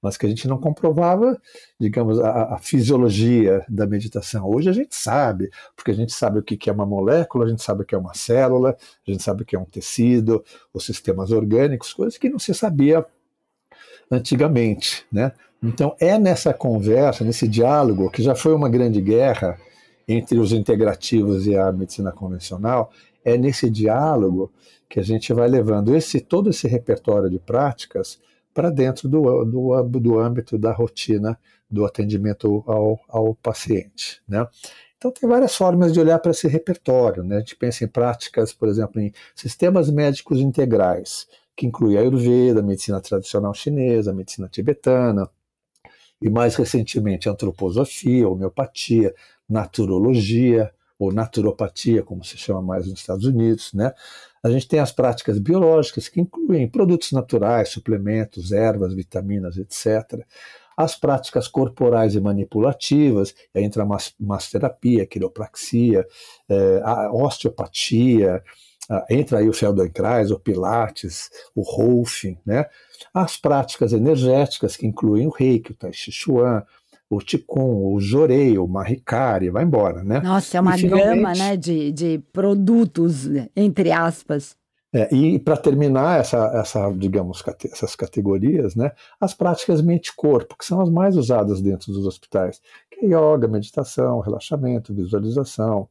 mas 0.00 0.16
que 0.16 0.26
a 0.26 0.28
gente 0.28 0.46
não 0.46 0.58
comprovava, 0.58 1.40
digamos, 1.78 2.20
a, 2.20 2.54
a, 2.54 2.58
fisiologia 2.58 3.64
da 3.68 3.86
meditação. 3.86 4.48
Hoje 4.48 4.68
a 4.68 4.72
gente 4.72 4.94
sabe, 4.94 5.50
porque 5.74 5.90
a 5.90 5.94
gente 5.94 6.12
sabe 6.12 6.38
o 6.38 6.42
que 6.42 6.70
é 6.70 6.72
uma 6.72 6.86
molécula, 6.86 7.44
a 7.44 7.48
gente 7.48 7.62
sabe 7.62 7.82
o 7.82 7.84
que 7.84 7.94
é 7.94 7.98
uma 7.98 8.14
célula, 8.14 8.76
a 9.06 9.10
gente 9.10 9.22
sabe 9.22 9.42
o 9.42 9.46
que 9.46 9.56
é 9.56 9.58
um 9.58 9.64
tecido, 9.64 10.44
os 10.72 10.84
sistemas 10.84 11.32
orgânicos, 11.32 11.92
coisas 11.92 12.16
que 12.16 12.28
não 12.28 12.38
se 12.38 12.54
sabia 12.54 13.04
antigamente, 14.10 15.04
né? 15.12 15.32
Então 15.62 15.96
é 15.98 16.16
nessa 16.18 16.54
conversa, 16.54 17.24
nesse 17.24 17.48
diálogo, 17.48 18.10
que 18.10 18.22
já 18.22 18.34
foi 18.34 18.54
uma 18.54 18.68
grande 18.68 19.00
guerra 19.00 19.58
entre 20.06 20.38
os 20.38 20.52
integrativos 20.52 21.46
e 21.46 21.56
a 21.56 21.72
medicina 21.72 22.12
convencional, 22.12 22.90
é 23.32 23.38
nesse 23.38 23.70
diálogo 23.70 24.52
que 24.88 24.98
a 24.98 25.02
gente 25.02 25.32
vai 25.32 25.48
levando 25.48 25.94
esse 25.94 26.20
todo 26.20 26.50
esse 26.50 26.66
repertório 26.66 27.28
de 27.28 27.38
práticas 27.38 28.18
para 28.54 28.70
dentro 28.70 29.08
do, 29.08 29.44
do, 29.44 29.82
do 29.82 30.18
âmbito 30.18 30.58
da 30.58 30.72
rotina 30.72 31.38
do 31.70 31.84
atendimento 31.84 32.64
ao, 32.66 32.98
ao 33.08 33.34
paciente. 33.34 34.20
Né? 34.26 34.46
Então, 34.96 35.12
tem 35.12 35.28
várias 35.28 35.54
formas 35.54 35.92
de 35.92 36.00
olhar 36.00 36.18
para 36.18 36.32
esse 36.32 36.48
repertório. 36.48 37.22
Né? 37.22 37.36
A 37.36 37.38
gente 37.38 37.54
pensa 37.54 37.84
em 37.84 37.88
práticas, 37.88 38.52
por 38.52 38.68
exemplo, 38.68 39.00
em 39.00 39.12
sistemas 39.34 39.90
médicos 39.90 40.40
integrais, 40.40 41.28
que 41.54 41.66
inclui 41.66 41.96
a 41.96 42.00
Ayurveda, 42.00 42.60
a 42.60 42.62
medicina 42.62 43.00
tradicional 43.00 43.54
chinesa, 43.54 44.10
a 44.10 44.14
medicina 44.14 44.48
tibetana, 44.48 45.30
e 46.20 46.28
mais 46.28 46.56
recentemente 46.56 47.28
a 47.28 47.32
antroposofia, 47.32 48.26
a 48.26 48.28
homeopatia, 48.28 49.14
naturologia, 49.48 50.72
ou 50.98 51.12
naturopatia, 51.12 52.02
como 52.02 52.24
se 52.24 52.36
chama 52.36 52.60
mais 52.60 52.86
nos 52.86 52.98
Estados 52.98 53.24
Unidos, 53.24 53.72
né? 53.72 53.92
A 54.42 54.50
gente 54.50 54.66
tem 54.66 54.80
as 54.80 54.92
práticas 54.92 55.38
biológicas, 55.38 56.08
que 56.08 56.20
incluem 56.20 56.68
produtos 56.68 57.12
naturais, 57.12 57.68
suplementos, 57.68 58.52
ervas, 58.52 58.94
vitaminas, 58.94 59.56
etc. 59.56 60.24
As 60.76 60.94
práticas 60.94 61.48
corporais 61.48 62.14
e 62.14 62.20
manipulativas, 62.20 63.34
aí 63.54 63.64
entra 63.64 63.82
a 63.82 63.98
massoterapia, 64.18 65.06
quiropraxia, 65.06 66.06
é, 66.48 66.80
a 66.84 67.12
osteopatia, 67.12 68.42
entra 69.10 69.38
aí 69.38 69.48
o 69.48 69.52
Feldenkrais, 69.52 70.30
o 70.30 70.38
Pilates, 70.38 71.30
o 71.54 71.62
Rolfing, 71.62 72.38
né? 72.44 72.66
As 73.12 73.36
práticas 73.36 73.92
energéticas, 73.92 74.76
que 74.76 74.86
incluem 74.86 75.26
o 75.26 75.30
Reiki, 75.30 75.72
o 75.72 75.74
Tai 75.74 75.92
Chi 75.92 76.10
Chuan, 76.10 76.64
o 77.10 77.20
Ticum, 77.20 77.94
o 77.94 78.00
Jorei, 78.00 78.58
o 78.58 78.66
Mahikari, 78.66 79.50
vai 79.50 79.64
embora, 79.64 80.04
né? 80.04 80.20
Nossa, 80.20 80.58
é 80.58 80.60
uma 80.60 80.78
e, 80.78 80.82
gama 80.82 81.32
né, 81.34 81.56
de, 81.56 81.90
de 81.90 82.18
produtos, 82.32 83.26
entre 83.56 83.90
aspas. 83.90 84.56
É, 84.92 85.14
e 85.14 85.38
para 85.38 85.56
terminar 85.56 86.20
essa, 86.20 86.50
essa, 86.54 86.90
digamos, 86.92 87.42
essas 87.64 87.94
categorias, 87.94 88.74
né, 88.74 88.92
as 89.20 89.34
práticas 89.34 89.82
mente-corpo, 89.82 90.56
que 90.56 90.64
são 90.64 90.80
as 90.80 90.88
mais 90.88 91.16
usadas 91.16 91.60
dentro 91.60 91.92
dos 91.92 92.06
hospitais, 92.06 92.60
que 92.90 93.04
é 93.04 93.08
yoga, 93.08 93.46
meditação, 93.46 94.20
relaxamento, 94.20 94.94
visualização, 94.94 95.88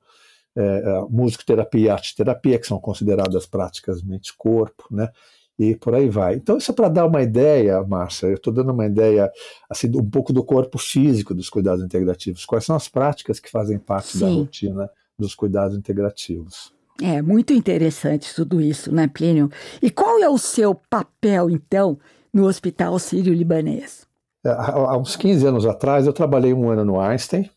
é, 0.55 0.61
é, 0.61 1.01
musicoterapia, 1.09 1.93
arte-terapia, 1.93 2.57
que 2.57 2.65
são 2.65 2.79
consideradas 2.79 3.45
práticas 3.45 4.01
mente-corpo, 4.01 4.87
né, 4.89 5.09
e 5.57 5.75
por 5.75 5.95
aí 5.95 6.09
vai. 6.09 6.35
Então, 6.35 6.57
isso 6.57 6.71
é 6.71 6.73
para 6.73 6.89
dar 6.89 7.05
uma 7.05 7.21
ideia, 7.21 7.83
Márcia, 7.83 8.27
eu 8.27 8.35
estou 8.35 8.53
dando 8.53 8.71
uma 8.71 8.85
ideia 8.85 9.31
assim, 9.69 9.89
um 9.95 10.09
pouco 10.09 10.31
do 10.31 10.43
corpo 10.43 10.77
físico 10.77 11.33
dos 11.33 11.49
cuidados 11.49 11.83
integrativos. 11.83 12.45
Quais 12.45 12.65
são 12.65 12.75
as 12.75 12.87
práticas 12.87 13.39
que 13.39 13.49
fazem 13.49 13.79
parte 13.79 14.17
Sim. 14.17 14.19
da 14.19 14.27
rotina 14.27 14.89
dos 15.17 15.33
cuidados 15.33 15.75
integrativos? 15.75 16.73
É 17.01 17.21
muito 17.21 17.53
interessante 17.53 18.33
tudo 18.33 18.59
isso, 18.59 18.93
né, 18.93 19.07
Plínio? 19.07 19.49
E 19.81 19.89
qual 19.89 20.19
é 20.21 20.29
o 20.29 20.37
seu 20.37 20.73
papel, 20.73 21.49
então, 21.49 21.97
no 22.33 22.45
Hospital 22.45 22.97
Sírio-Libanês? 22.97 24.07
É, 24.45 24.49
há 24.49 24.97
uns 24.97 25.15
15 25.15 25.45
anos 25.45 25.65
atrás, 25.65 26.07
eu 26.07 26.13
trabalhei 26.13 26.53
um 26.53 26.69
ano 26.69 26.85
no 26.85 26.99
Einstein, 26.99 27.49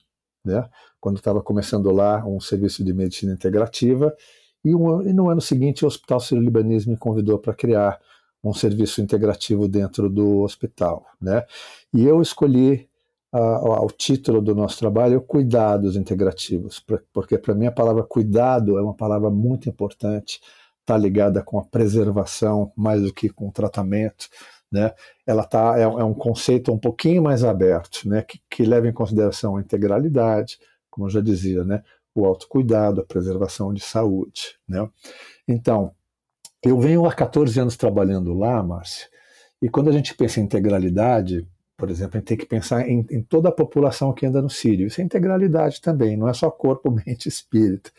né, 0.44 0.68
quando 1.00 1.16
estava 1.16 1.42
começando 1.42 1.90
lá 1.90 2.24
um 2.26 2.40
serviço 2.40 2.84
de 2.84 2.92
medicina 2.92 3.32
integrativa, 3.32 4.14
e, 4.64 4.74
um, 4.74 5.02
e 5.02 5.12
no 5.12 5.28
ano 5.28 5.40
seguinte, 5.40 5.84
o 5.84 5.88
Hospital 5.88 6.20
Sírio-Libanês 6.20 6.86
me 6.86 6.96
convidou 6.96 7.38
para 7.38 7.54
criar 7.54 7.98
um 8.42 8.54
serviço 8.54 9.00
integrativo 9.00 9.68
dentro 9.68 10.08
do 10.08 10.40
hospital. 10.40 11.06
Né? 11.20 11.44
E 11.92 12.04
eu 12.04 12.20
escolhi 12.22 12.88
o 13.32 13.86
título 13.86 14.40
do 14.40 14.56
nosso 14.56 14.78
trabalho 14.78 15.20
Cuidados 15.20 15.94
Integrativos, 15.94 16.80
pra, 16.80 17.00
porque 17.12 17.38
para 17.38 17.54
mim 17.54 17.66
a 17.66 17.72
palavra 17.72 18.02
cuidado 18.02 18.76
é 18.76 18.82
uma 18.82 18.94
palavra 18.94 19.30
muito 19.30 19.68
importante, 19.68 20.40
está 20.80 20.96
ligada 20.96 21.40
com 21.40 21.58
a 21.58 21.64
preservação 21.64 22.72
mais 22.76 23.02
do 23.02 23.14
que 23.14 23.28
com 23.28 23.48
o 23.48 23.52
tratamento. 23.52 24.28
Né? 24.72 24.92
Ela 25.24 25.44
tá, 25.44 25.78
é, 25.78 25.82
é 25.82 26.04
um 26.04 26.14
conceito 26.14 26.72
um 26.72 26.78
pouquinho 26.78 27.22
mais 27.22 27.44
aberto, 27.44 28.08
né? 28.08 28.22
que, 28.22 28.40
que 28.50 28.64
leva 28.64 28.88
em 28.88 28.92
consideração 28.92 29.56
a 29.56 29.60
integralidade, 29.60 30.58
como 30.90 31.06
eu 31.06 31.10
já 31.10 31.20
dizia, 31.20 31.62
né? 31.64 31.82
O 32.14 32.26
autocuidado, 32.26 33.00
a 33.00 33.04
preservação 33.04 33.72
de 33.72 33.80
saúde. 33.80 34.56
Né? 34.68 34.88
Então, 35.46 35.92
eu 36.62 36.78
venho 36.78 37.06
há 37.06 37.14
14 37.14 37.58
anos 37.60 37.76
trabalhando 37.76 38.32
lá, 38.34 38.62
Márcia, 38.62 39.08
e 39.62 39.68
quando 39.68 39.88
a 39.88 39.92
gente 39.92 40.14
pensa 40.14 40.40
em 40.40 40.44
integralidade, 40.44 41.46
por 41.80 41.90
exemplo, 41.90 42.16
a 42.16 42.18
gente 42.18 42.28
tem 42.28 42.36
que 42.36 42.44
pensar 42.44 42.86
em, 42.86 43.06
em, 43.10 43.22
toda 43.22 43.48
a 43.48 43.52
população 43.52 44.12
que 44.12 44.26
anda 44.26 44.42
no 44.42 44.50
Sírio. 44.50 44.86
Isso 44.86 45.00
é 45.00 45.04
integralidade 45.04 45.80
também, 45.80 46.14
não 46.14 46.28
é 46.28 46.34
só 46.34 46.50
corpo, 46.50 46.90
mente 47.06 47.24
e 47.24 47.28
espírito. 47.28 47.90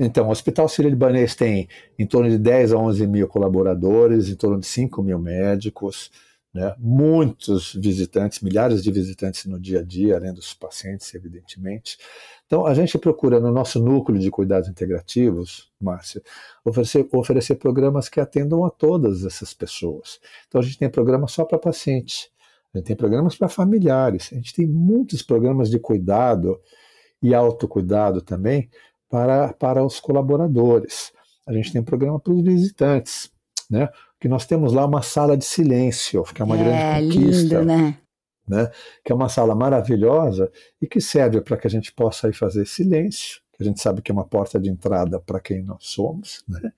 Então, 0.00 0.28
o 0.28 0.30
Hospital 0.30 0.66
Sírio-Libanês 0.68 1.34
tem 1.34 1.68
em 1.98 2.06
torno 2.06 2.30
de 2.30 2.38
10 2.38 2.72
a 2.72 2.78
11 2.78 3.06
mil 3.06 3.28
colaboradores, 3.28 4.30
em 4.30 4.34
torno 4.34 4.58
de 4.58 4.66
5 4.66 5.02
mil 5.02 5.18
médicos, 5.18 6.10
né? 6.56 6.74
muitos 6.78 7.74
visitantes, 7.74 8.40
milhares 8.40 8.82
de 8.82 8.90
visitantes 8.90 9.44
no 9.44 9.60
dia 9.60 9.80
a 9.80 9.82
dia, 9.82 10.16
além 10.16 10.32
dos 10.32 10.54
pacientes, 10.54 11.14
evidentemente. 11.14 11.98
Então, 12.46 12.64
a 12.64 12.72
gente 12.72 12.96
procura 12.96 13.38
no 13.38 13.52
nosso 13.52 13.78
núcleo 13.78 14.18
de 14.18 14.30
cuidados 14.30 14.66
integrativos, 14.66 15.70
Márcia, 15.78 16.22
oferecer, 16.64 17.06
oferecer 17.12 17.56
programas 17.56 18.08
que 18.08 18.18
atendam 18.18 18.64
a 18.64 18.70
todas 18.70 19.26
essas 19.26 19.52
pessoas. 19.52 20.18
Então, 20.48 20.58
a 20.58 20.64
gente 20.64 20.78
tem 20.78 20.88
programas 20.88 21.32
só 21.32 21.44
para 21.44 21.58
pacientes, 21.58 22.30
a 22.72 22.78
gente 22.78 22.86
tem 22.86 22.96
programas 22.96 23.36
para 23.36 23.48
familiares, 23.48 24.30
a 24.32 24.36
gente 24.36 24.54
tem 24.54 24.66
muitos 24.66 25.20
programas 25.22 25.68
de 25.68 25.78
cuidado 25.78 26.58
e 27.22 27.34
autocuidado 27.34 28.22
também 28.22 28.70
para, 29.10 29.52
para 29.52 29.84
os 29.84 30.00
colaboradores. 30.00 31.12
A 31.46 31.52
gente 31.52 31.70
tem 31.70 31.82
programa 31.82 32.18
para 32.18 32.32
os 32.32 32.42
visitantes, 32.42 33.30
né? 33.70 33.90
Que 34.20 34.28
nós 34.28 34.46
temos 34.46 34.72
lá 34.72 34.86
uma 34.86 35.02
sala 35.02 35.36
de 35.36 35.44
silêncio, 35.44 36.22
que 36.24 36.40
é 36.40 36.44
uma 36.44 36.56
é, 36.58 36.64
grande 36.64 37.16
conquista. 37.16 37.58
Lindo, 37.58 37.64
né? 37.64 37.98
né? 38.48 38.70
que 39.04 39.12
é 39.12 39.14
uma 39.14 39.28
sala 39.28 39.54
maravilhosa 39.54 40.50
e 40.80 40.86
que 40.86 41.00
serve 41.00 41.40
para 41.40 41.56
que 41.56 41.66
a 41.66 41.70
gente 41.70 41.92
possa 41.92 42.28
ir 42.28 42.32
fazer 42.32 42.66
silêncio, 42.66 43.40
que 43.52 43.62
a 43.62 43.66
gente 43.66 43.80
sabe 43.80 44.02
que 44.02 44.10
é 44.10 44.14
uma 44.14 44.26
porta 44.26 44.60
de 44.60 44.70
entrada 44.70 45.18
para 45.20 45.40
quem 45.40 45.62
nós 45.62 45.84
somos, 45.86 46.44
né? 46.48 46.72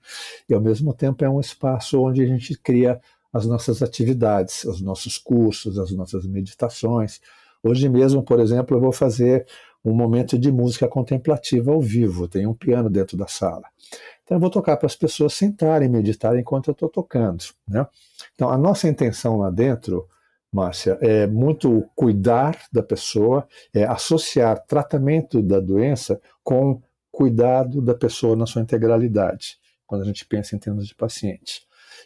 e 0.47 0.53
ao 0.53 0.61
mesmo 0.61 0.93
tempo 0.93 1.23
é 1.23 1.29
um 1.29 1.39
espaço 1.39 2.01
onde 2.01 2.21
a 2.23 2.25
gente 2.25 2.57
cria 2.57 2.99
as 3.31 3.45
nossas 3.45 3.83
atividades, 3.83 4.63
os 4.63 4.81
nossos 4.81 5.17
cursos, 5.17 5.77
as 5.77 5.91
nossas 5.91 6.25
meditações. 6.25 7.21
Hoje 7.61 7.87
mesmo, 7.87 8.23
por 8.23 8.39
exemplo, 8.39 8.75
eu 8.75 8.81
vou 8.81 8.91
fazer 8.91 9.45
um 9.85 9.93
momento 9.93 10.37
de 10.37 10.51
música 10.51 10.87
contemplativa 10.87 11.71
ao 11.71 11.79
vivo, 11.79 12.27
tem 12.27 12.47
um 12.47 12.53
piano 12.53 12.89
dentro 12.89 13.15
da 13.15 13.27
sala. 13.27 13.63
Então 14.29 14.35
eu 14.35 14.39
vou 14.39 14.51
tocar 14.51 14.77
para 14.77 14.85
as 14.85 14.95
pessoas 14.95 15.33
sentarem, 15.33 15.89
meditarem 15.89 16.41
enquanto 16.41 16.67
eu 16.67 16.73
estou 16.73 16.87
tocando. 16.87 17.43
Né? 17.67 17.83
Então 18.35 18.47
a 18.47 18.59
nossa 18.59 18.87
intenção 18.87 19.39
lá 19.39 19.49
dentro, 19.49 20.07
Márcia, 20.53 20.99
é 21.01 21.25
muito 21.25 21.89
cuidar 21.95 22.55
da 22.71 22.83
pessoa, 22.83 23.47
é 23.73 23.85
associar 23.85 24.63
tratamento 24.67 25.41
da 25.41 25.59
doença 25.59 26.21
com 26.43 26.79
cuidado 27.11 27.81
da 27.81 27.95
pessoa 27.95 28.35
na 28.35 28.45
sua 28.45 28.61
integralidade, 28.61 29.57
quando 29.87 30.03
a 30.03 30.05
gente 30.05 30.23
pensa 30.27 30.55
em 30.55 30.59
termos 30.59 30.87
de 30.87 30.93
paciente. 30.93 31.63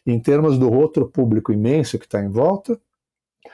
Em 0.08 0.18
termos 0.18 0.58
do 0.58 0.72
outro 0.72 1.10
público 1.10 1.52
imenso 1.52 2.00
que 2.00 2.06
está 2.06 2.24
em 2.24 2.30
volta, 2.30 2.80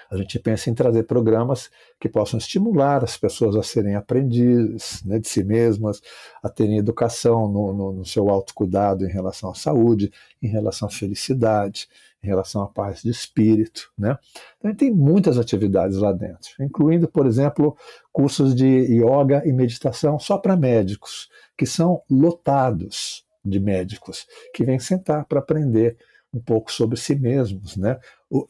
a 0.09 0.17
gente 0.17 0.39
pensa 0.39 0.69
em 0.69 0.73
trazer 0.73 1.03
programas 1.03 1.69
que 1.99 2.09
possam 2.09 2.37
estimular 2.37 3.03
as 3.03 3.17
pessoas 3.17 3.55
a 3.55 3.63
serem 3.63 3.95
aprendizes 3.95 5.03
né, 5.03 5.19
de 5.19 5.27
si 5.27 5.43
mesmas, 5.43 6.01
a 6.41 6.49
terem 6.49 6.77
educação 6.77 7.47
no, 7.47 7.73
no, 7.73 7.93
no 7.93 8.05
seu 8.05 8.29
autocuidado 8.29 9.05
em 9.05 9.09
relação 9.09 9.51
à 9.51 9.55
saúde, 9.55 10.11
em 10.41 10.47
relação 10.47 10.87
à 10.87 10.91
felicidade, 10.91 11.87
em 12.23 12.27
relação 12.27 12.61
à 12.61 12.67
paz 12.67 13.01
de 13.01 13.09
espírito. 13.09 13.91
Né? 13.97 14.17
Então, 14.57 14.73
tem 14.75 14.91
muitas 14.91 15.37
atividades 15.37 15.97
lá 15.97 16.11
dentro, 16.11 16.51
incluindo, 16.59 17.07
por 17.07 17.25
exemplo, 17.25 17.77
cursos 18.11 18.53
de 18.55 18.65
yoga 18.65 19.43
e 19.45 19.53
meditação 19.53 20.19
só 20.19 20.37
para 20.37 20.57
médicos, 20.57 21.29
que 21.57 21.65
são 21.65 22.01
lotados 22.09 23.25
de 23.43 23.59
médicos 23.59 24.27
que 24.53 24.63
vêm 24.63 24.79
sentar 24.79 25.25
para 25.25 25.39
aprender 25.39 25.97
um 26.33 26.39
pouco 26.39 26.71
sobre 26.71 26.97
si 26.97 27.15
mesmos, 27.15 27.75
né? 27.75 27.99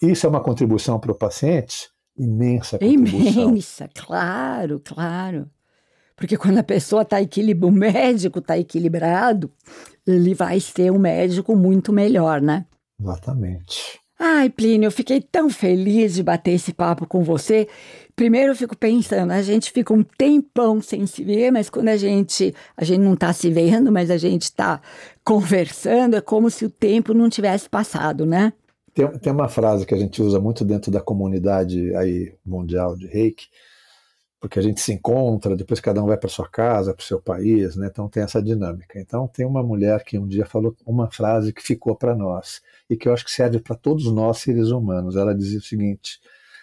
Isso 0.02 0.26
é 0.26 0.30
uma 0.30 0.42
contribuição 0.42 1.00
para 1.00 1.12
o 1.12 1.16
paciente? 1.16 1.90
Imensa 2.18 2.78
contribuição. 2.78 3.50
Imensa, 3.50 3.90
claro, 3.94 4.82
claro. 4.84 5.50
Porque 6.16 6.36
quando 6.36 6.58
a 6.58 6.64
pessoa 6.64 7.04
está 7.04 7.22
equilibrada, 7.22 7.74
o 7.74 7.78
médico 7.78 8.40
está 8.40 8.58
equilibrado, 8.58 9.50
ele 10.06 10.34
vai 10.34 10.60
ser 10.60 10.92
um 10.92 11.00
médico 11.00 11.56
muito 11.56 11.94
melhor, 11.94 12.42
né? 12.42 12.66
Exatamente. 13.00 14.00
Ai, 14.22 14.50
Plínio, 14.50 14.88
eu 14.88 14.92
fiquei 14.92 15.22
tão 15.22 15.50
feliz 15.50 16.16
de 16.16 16.22
bater 16.22 16.52
esse 16.52 16.74
papo 16.74 17.08
com 17.08 17.24
você. 17.24 17.70
Primeiro 18.18 18.52
eu 18.52 18.56
fico 18.56 18.76
pensando, 18.76 19.32
a 19.32 19.42
gente 19.42 19.72
fica 19.72 19.94
um 19.94 20.04
tempão 20.04 20.82
sem 20.82 21.08
se 21.08 21.24
ver, 21.24 21.52
mas 21.52 21.70
quando 21.70 21.88
a 21.88 21.96
gente, 21.96 22.54
a 22.76 22.84
gente 22.84 23.00
não 23.00 23.14
está 23.14 23.32
se 23.32 23.50
vendo, 23.50 23.90
mas 23.90 24.12
a 24.12 24.18
gente 24.18 24.42
está 24.42 24.82
conversando, 25.24 26.18
é 26.18 26.22
como 26.22 26.50
se 26.50 26.66
o 26.66 26.70
tempo 26.70 27.14
não 27.14 27.30
tivesse 27.30 27.70
passado, 27.70 28.26
né? 28.26 28.52
Tem, 29.00 29.10
tem 29.18 29.32
uma 29.32 29.48
frase 29.48 29.86
que 29.86 29.96
a 29.96 29.98
gente 29.98 30.22
usa 30.22 30.42
muito 30.42 30.66
dentro 30.66 30.92
da 30.92 31.00
comunidade 31.00 31.96
aí 31.96 32.36
mundial 32.46 32.98
de 32.98 33.08
reiki, 33.08 33.48
porque 34.42 34.60
a 34.60 34.62
gente 34.62 34.82
se 34.82 34.92
encontra, 34.92 35.56
depois 35.56 35.80
cada 35.80 36.04
um 36.04 36.06
vai 36.06 36.18
para 36.18 36.28
sua 36.28 36.50
casa, 36.50 36.94
para 36.94 37.02
o 37.02 37.06
seu 37.06 37.22
país, 37.22 37.78
né? 37.78 37.88
Então 37.90 38.10
tem 38.10 38.24
essa 38.24 38.42
dinâmica. 38.44 39.00
Então 39.00 39.26
tem 39.26 39.46
uma 39.46 39.64
mulher 39.64 40.04
que 40.04 40.20
um 40.20 40.28
dia 40.28 40.46
falou 40.46 40.76
uma 40.86 41.10
frase 41.10 41.54
que 41.54 41.62
ficou 41.62 41.96
para 41.96 42.14
nós 42.14 42.62
e 42.90 42.98
que 42.98 43.08
eu 43.08 43.14
acho 43.14 43.24
que 43.24 43.32
serve 43.32 43.60
para 43.60 43.74
todos 43.74 44.12
nós 44.12 44.40
seres 44.40 44.68
humanos. 44.68 45.16
Ela 45.16 45.34
dizia 45.34 45.60
o 45.60 45.64
seguinte: 45.64 46.20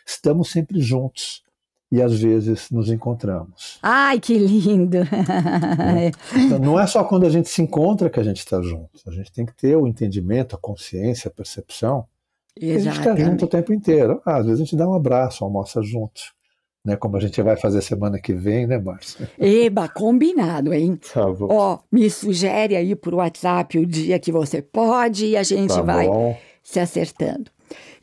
estamos 0.06 0.50
sempre 0.50 0.78
juntos 0.78 1.42
e 1.90 2.02
às 2.02 2.20
vezes 2.20 2.70
nos 2.70 2.90
encontramos. 2.90 3.78
Ai, 3.82 4.20
que 4.20 4.36
lindo! 4.36 4.98
Né? 4.98 6.10
Então, 6.36 6.58
não 6.58 6.78
é 6.78 6.86
só 6.86 7.02
quando 7.02 7.24
a 7.24 7.30
gente 7.30 7.48
se 7.48 7.62
encontra 7.62 8.10
que 8.10 8.20
a 8.20 8.22
gente 8.22 8.40
está 8.40 8.60
junto. 8.60 8.90
A 9.06 9.10
gente 9.10 9.32
tem 9.32 9.46
que 9.46 9.56
ter 9.56 9.74
o 9.74 9.86
entendimento, 9.86 10.54
a 10.54 10.58
consciência, 10.58 11.28
a 11.28 11.32
percepção. 11.32 12.06
Exatamente. 12.60 12.88
A 12.88 12.92
gente 12.92 12.98
está 12.98 13.16
junto 13.16 13.44
o 13.44 13.48
tempo 13.48 13.72
inteiro. 13.72 14.22
Ah, 14.24 14.36
às 14.36 14.46
vezes 14.46 14.60
a 14.60 14.64
gente 14.64 14.76
dá 14.76 14.88
um 14.88 14.94
abraço, 14.94 15.44
almoça 15.44 15.82
junto 15.82 16.36
né? 16.86 16.94
Como 16.94 17.16
a 17.16 17.20
gente 17.20 17.42
vai 17.42 17.56
fazer 17.56 17.82
semana 17.82 18.16
que 18.16 18.32
vem, 18.32 18.64
né, 18.64 18.78
Márcia? 18.78 19.28
Eba, 19.36 19.88
combinado, 19.88 20.72
hein? 20.72 20.98
Tá 21.12 21.28
bom. 21.28 21.48
Ó, 21.50 21.78
me 21.90 22.08
sugere 22.08 22.76
aí 22.76 22.94
por 22.94 23.12
WhatsApp 23.14 23.76
o 23.76 23.84
dia 23.84 24.20
que 24.20 24.30
você 24.30 24.62
pode 24.62 25.26
e 25.26 25.36
a 25.36 25.42
gente 25.42 25.74
tá 25.74 25.82
vai 25.82 26.06
bom. 26.06 26.38
se 26.62 26.78
acertando. 26.78 27.50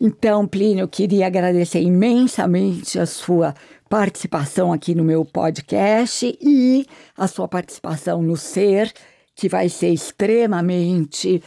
Então, 0.02 0.46
Plínio, 0.46 0.84
eu 0.84 0.88
queria 0.90 1.28
agradecer 1.28 1.82
imensamente 1.82 3.00
a 3.00 3.06
sua 3.06 3.56
participação 3.90 4.74
aqui 4.74 4.94
no 4.94 5.04
meu 5.06 5.24
podcast 5.24 6.38
e 6.42 6.86
a 7.16 7.26
sua 7.28 7.48
participação 7.48 8.22
no 8.22 8.36
Ser, 8.36 8.92
que 9.34 9.48
vai 9.48 9.70
ser 9.70 9.90
extremamente 9.90 11.42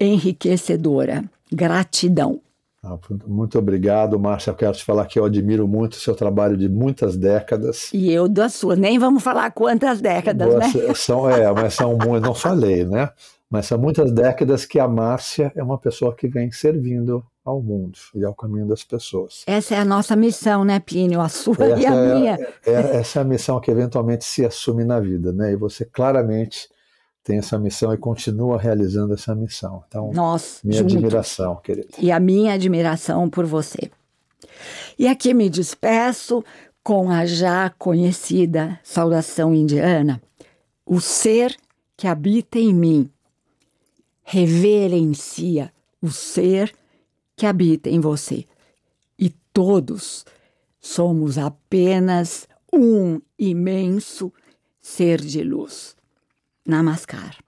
enriquecedora. 0.00 1.22
Gratidão. 1.52 2.40
Ah, 2.82 2.98
muito 3.26 3.58
obrigado, 3.58 4.18
Márcia. 4.18 4.50
Eu 4.50 4.54
quero 4.54 4.72
te 4.72 4.84
falar 4.84 5.04
que 5.04 5.18
eu 5.18 5.24
admiro 5.26 5.68
muito 5.68 5.94
o 5.94 5.96
seu 5.96 6.14
trabalho 6.14 6.56
de 6.56 6.66
muitas 6.68 7.14
décadas. 7.14 7.90
E 7.92 8.10
eu 8.10 8.26
da 8.26 8.48
sua. 8.48 8.74
Nem 8.74 8.98
vamos 8.98 9.22
falar 9.22 9.50
quantas 9.50 10.00
décadas, 10.00 10.54
né? 10.54 10.94
São, 10.94 11.28
é, 11.28 11.52
mas 11.52 11.74
são 11.74 11.90
muitas, 11.90 12.22
não 12.22 12.34
falei, 12.34 12.84
né? 12.84 13.10
Mas 13.50 13.66
são 13.66 13.76
muitas 13.76 14.10
décadas 14.12 14.64
que 14.64 14.78
a 14.78 14.88
Márcia 14.88 15.52
é 15.54 15.62
uma 15.62 15.76
pessoa 15.76 16.14
que 16.14 16.26
vem 16.26 16.50
servindo 16.52 17.22
ao 17.44 17.60
mundo 17.60 17.98
e 18.14 18.24
ao 18.24 18.34
caminho 18.34 18.66
das 18.66 18.82
pessoas. 18.82 19.42
Essa 19.46 19.74
é 19.74 19.78
a 19.78 19.84
nossa 19.84 20.16
missão, 20.16 20.64
né, 20.64 20.80
Plínio? 20.80 21.20
A 21.20 21.28
sua 21.28 21.56
essa 21.66 21.80
e 21.80 21.86
a 21.86 21.94
é, 21.94 22.14
minha. 22.14 22.48
É, 22.64 22.96
essa 22.96 23.18
é 23.18 23.22
a 23.22 23.24
missão 23.24 23.60
que 23.60 23.70
eventualmente 23.70 24.24
se 24.24 24.46
assume 24.46 24.84
na 24.84 25.00
vida, 25.00 25.32
né? 25.32 25.52
E 25.52 25.56
você 25.56 25.84
claramente 25.84 26.68
tem 27.22 27.38
essa 27.38 27.58
missão 27.58 27.92
e 27.92 27.98
continua 27.98 28.58
realizando 28.58 29.14
essa 29.14 29.34
missão. 29.34 29.84
Então, 29.86 30.10
Nós, 30.12 30.60
minha 30.64 30.78
juntos. 30.78 30.96
admiração, 30.96 31.56
querida. 31.56 31.88
E 31.98 32.10
a 32.10 32.18
minha 32.18 32.54
admiração 32.54 33.28
por 33.28 33.46
você. 33.46 33.90
E 34.98 35.06
aqui 35.06 35.32
me 35.34 35.48
despeço 35.48 36.44
com 36.82 37.10
a 37.10 37.26
já 37.26 37.70
conhecida 37.78 38.78
saudação 38.82 39.54
indiana: 39.54 40.20
o 40.84 41.00
ser 41.00 41.56
que 41.96 42.06
habita 42.06 42.58
em 42.58 42.74
mim 42.74 43.10
reverencia 44.22 45.72
o 46.00 46.08
ser 46.08 46.72
que 47.36 47.44
habita 47.44 47.90
em 47.90 48.00
você. 48.00 48.44
E 49.18 49.30
todos 49.52 50.24
somos 50.80 51.36
apenas 51.36 52.48
um 52.72 53.20
imenso 53.38 54.32
ser 54.80 55.20
de 55.20 55.42
luz. 55.42 55.96
Namaskar. 56.68 57.40